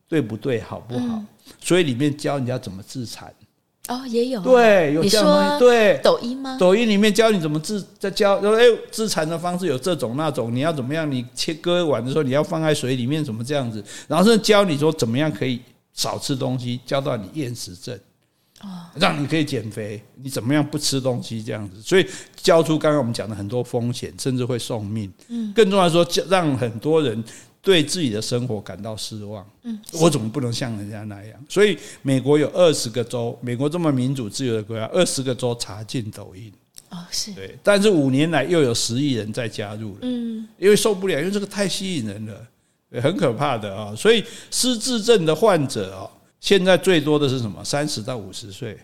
[0.07, 1.21] 对不对、好不好，
[1.61, 3.35] 所以里面教人家怎么自残。
[3.89, 6.57] 哦，也有对，有这样东西，对，抖音吗？
[6.59, 8.63] 抖音里面教你怎么自在教，说哎，
[8.93, 11.11] 自残的方式有这种那种，你要怎么样？
[11.11, 13.85] 你切割完的时候，你要放在水里面，怎么这样子？
[14.07, 15.61] 然后是教你说怎么样可以
[15.95, 17.99] 少吃东西，教到你厌食症，
[18.61, 21.83] 哦，让你可以减肥，你怎么样不吃东西这样子？
[21.83, 22.07] 所以
[22.37, 25.13] 教出刚刚我们讲的很多风险，甚至会送命。
[25.27, 27.23] 嗯，更重要的说，让很多人。
[27.63, 31.45] 对自己的生活感到失望，嗯，我怎么不能像人家那样？
[31.49, 36.53] 所以美国有二十个州，美国这么民主自由的国家，二十个州查禁抖音，
[36.91, 43.95] 哦，是对，但是五年来又有十亿人在加入了，嗯，因为受不了，因为这个太吸引人了，很可怕的啊。
[43.95, 46.11] 所以失智症的患者啊，
[46.41, 47.65] 现在最多的是什么？
[47.65, 48.77] 三十到五十岁。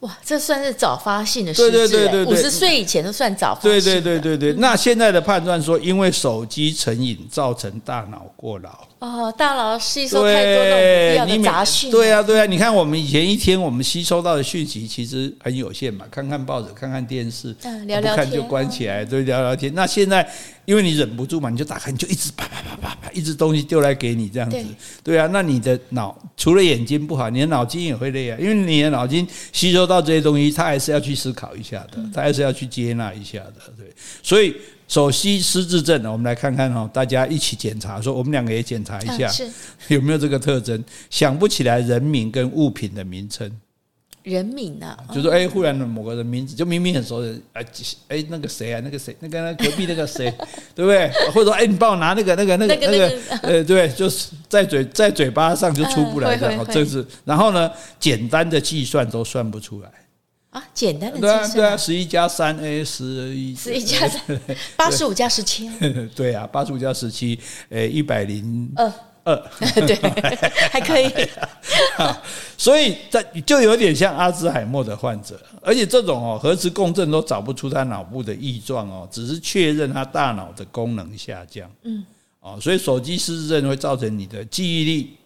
[0.00, 3.70] 哇，这算是早发性的失智，对对对对，五十岁以前都算早发性。
[3.70, 8.70] 对对对对对，那现在的判断说，因为手机成瘾造成大脑过劳。
[9.00, 11.88] 哦，大脑吸收太多那种不必要的杂讯。
[11.88, 19.72] 对啊，对啊，你看我们以前一天我们吸收到的讯息其实很有限嘛，看看报纸，看看电视，嗯，聊聊天，不看就关起来，对，聊聊天。
[19.72, 20.28] 那现在
[20.64, 24.56] 因为你忍不住嘛，你就打开，你就一直啪啪啪啪啪，一直东西丢来给你这样子。
[24.56, 33.86] 对，对啊，那你的脑除了眼睛不好，你的脑筋也会累啊，因为你的脑筋吸收到这些东西，它还是要去思考一下的，它还是要去接纳一下的，对，
[34.24, 34.56] 所以。
[34.88, 39.30] 手机失智症，我们来看看哈，大家一起检查，说我们两个也检查一下，
[39.88, 40.82] 有没有这个特征？
[41.10, 43.50] 想不起来人名跟物品的名称，
[44.22, 47.62] 人名啊，就说哎，忽然的某个人名字就明明很熟的，哎
[48.08, 50.32] 哎，那个谁啊，那个谁，那个那隔壁那个谁，
[50.74, 51.10] 对不对？
[51.34, 57.70] 或者说哎，你帮我拿那个那个那个那个， 呃，对，就是在嘴在嘴巴上就出不来这样，这是，然后呢，
[58.00, 59.90] 简单的计算都算不出来。
[60.50, 63.04] 啊，简单的计算，对啊，对啊，十一加三 a 十
[63.36, 64.20] 一，十一加三，
[64.76, 65.70] 八十五加十七，
[66.16, 67.38] 对啊，八十五加十七，
[67.68, 68.90] 诶，一百零二
[69.24, 69.36] 二，
[69.86, 69.94] 对，
[70.70, 71.10] 还可以。
[72.56, 81.70] 所以这就有点像阿兹海默的患者，而且这种哦，核磁共振都找不出他脑部的异状哦，只是确认他大脑的功能下降。
[81.82, 82.02] 嗯，
[82.40, 85.17] 哦，所以手机失智症会造成你的记忆力。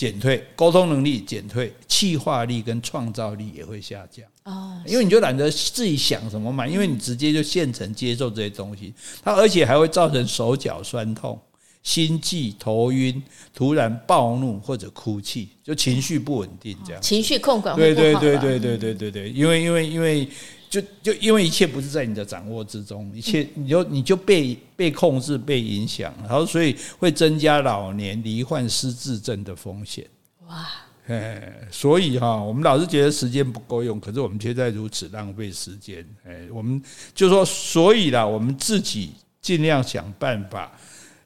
[0.00, 11.38] 减退，沟通能力减退，气化力跟创造力也会下降哦，因为你就懒得自己想什么嘛，因为你直接就现成接受这些东西，它而且还会造成手脚酸痛、
[11.82, 13.22] 心悸、头晕、
[13.52, 17.94] 突然暴怒或者哭泣，就情绪不稳定这样，情绪控管会。
[17.94, 20.26] 对对对对对对对对，因为因为因为。
[20.70, 30.06] 就就因为一切不是在你的掌握之中，一切你就你就被被控制、被影响，然后所以会增加老年罹患失智症的风险。
[30.46, 30.68] 哇，
[31.08, 36.06] 哎，所以哈，我们老是觉得时间不够用，可是我们却在如此浪费时间。
[36.24, 36.80] 哎，我们
[37.16, 39.10] 就说，所以啦，我们自己
[39.42, 40.70] 尽量想办法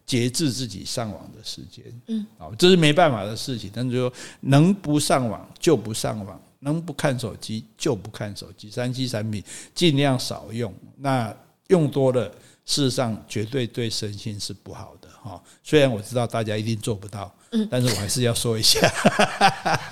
[0.07, 1.85] 节制自己上网的时间。
[2.07, 6.41] 嗯，啊，这是没办法的事情，但是说能不上网就不上网。
[6.65, 9.45] 能不看手机就不看手机，三 C 产品
[9.75, 10.73] 尽量少用。
[10.97, 11.33] 那
[11.69, 12.25] 用多了，
[12.65, 15.41] 事实上绝对对身心是不好的哈。
[15.63, 17.31] 虽然我知道大家一定做不到，
[17.71, 18.81] 但是我还是要说一下，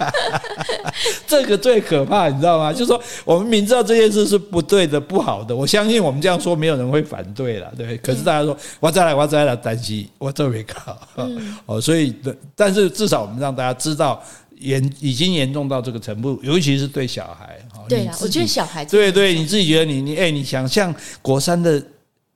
[1.27, 2.73] 这个最可怕，你知道吗？
[2.73, 7.97] 就是说我们明知道这件事是不对的、不好的，我相信我们这样说没有人会反对了，对。
[7.99, 10.99] 可是大家说我再来，我再来，担心我特别高
[11.67, 12.15] 哦，所以
[12.55, 14.23] 但是至少我们让大家知道。
[14.63, 17.59] 严已经严重到这个程度，尤其是对小孩。
[17.89, 21.83] 对啊，我觉得小孩对对，你自己觉得你你哎，你想象国三的。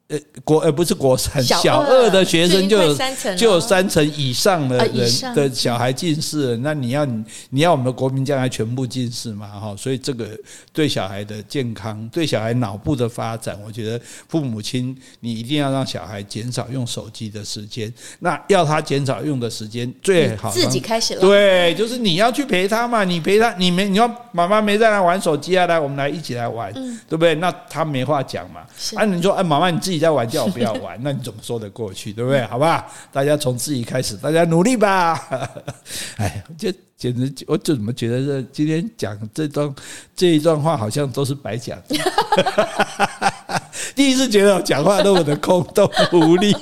[0.09, 2.97] 呃，国呃不是国三，小二的学生就有
[3.37, 9.49] 就有三成以上的人的小孩近视，那你要你你要我们的国民将来全部近视嘛？
[9.49, 10.29] 哈，所以这个
[10.73, 17.93] 对小孩的健康，对小孩脑部的发展，我觉得父母亲你一定要让小孩减少用手机的时间。
[18.21, 21.21] 那要他减少用的时间，最好自己开始了。
[21.21, 27.35] 对，就是你要去陪他嘛，你陪他，你没你要妈妈没在那玩手机啊，来我们来一起来玩，对不对？
[27.35, 28.61] 那他没话讲嘛。
[28.95, 29.96] 啊，你说哎，妈妈你自己。
[29.97, 32.13] 你在玩，叫我不要玩， 那你怎么说得过去？
[32.13, 32.45] 对不对？
[32.45, 35.19] 好吧，大家从自己开始，大家努力吧。
[36.19, 39.75] 哎，这简直，我就怎么觉得这今天讲这段
[40.15, 41.79] 这一段话，好像都是白讲。
[43.95, 46.55] 第一次觉得我讲话那么的空洞无力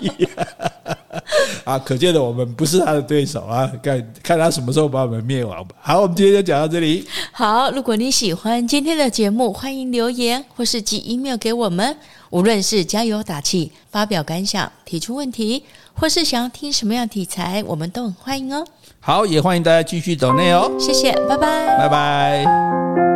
[1.65, 1.79] 啊！
[1.79, 3.67] 可见的我们不是他的对手啊！
[3.83, 5.75] 看看他什么时候把我们灭亡吧。
[5.81, 7.07] 好，我们今天就讲到这里。
[7.33, 11.97] 好，如果你喜欢今天的节目，欢迎留言或是寄 email 给我们。
[12.35, 15.63] 无论是加油打气、发表感想、提出问题，
[15.95, 18.67] 或是想要听什么样题材，我们都很欢迎哦。
[18.99, 20.69] 好，也欢迎大家继续走内哦。
[20.77, 23.14] 谢谢，拜拜，拜拜。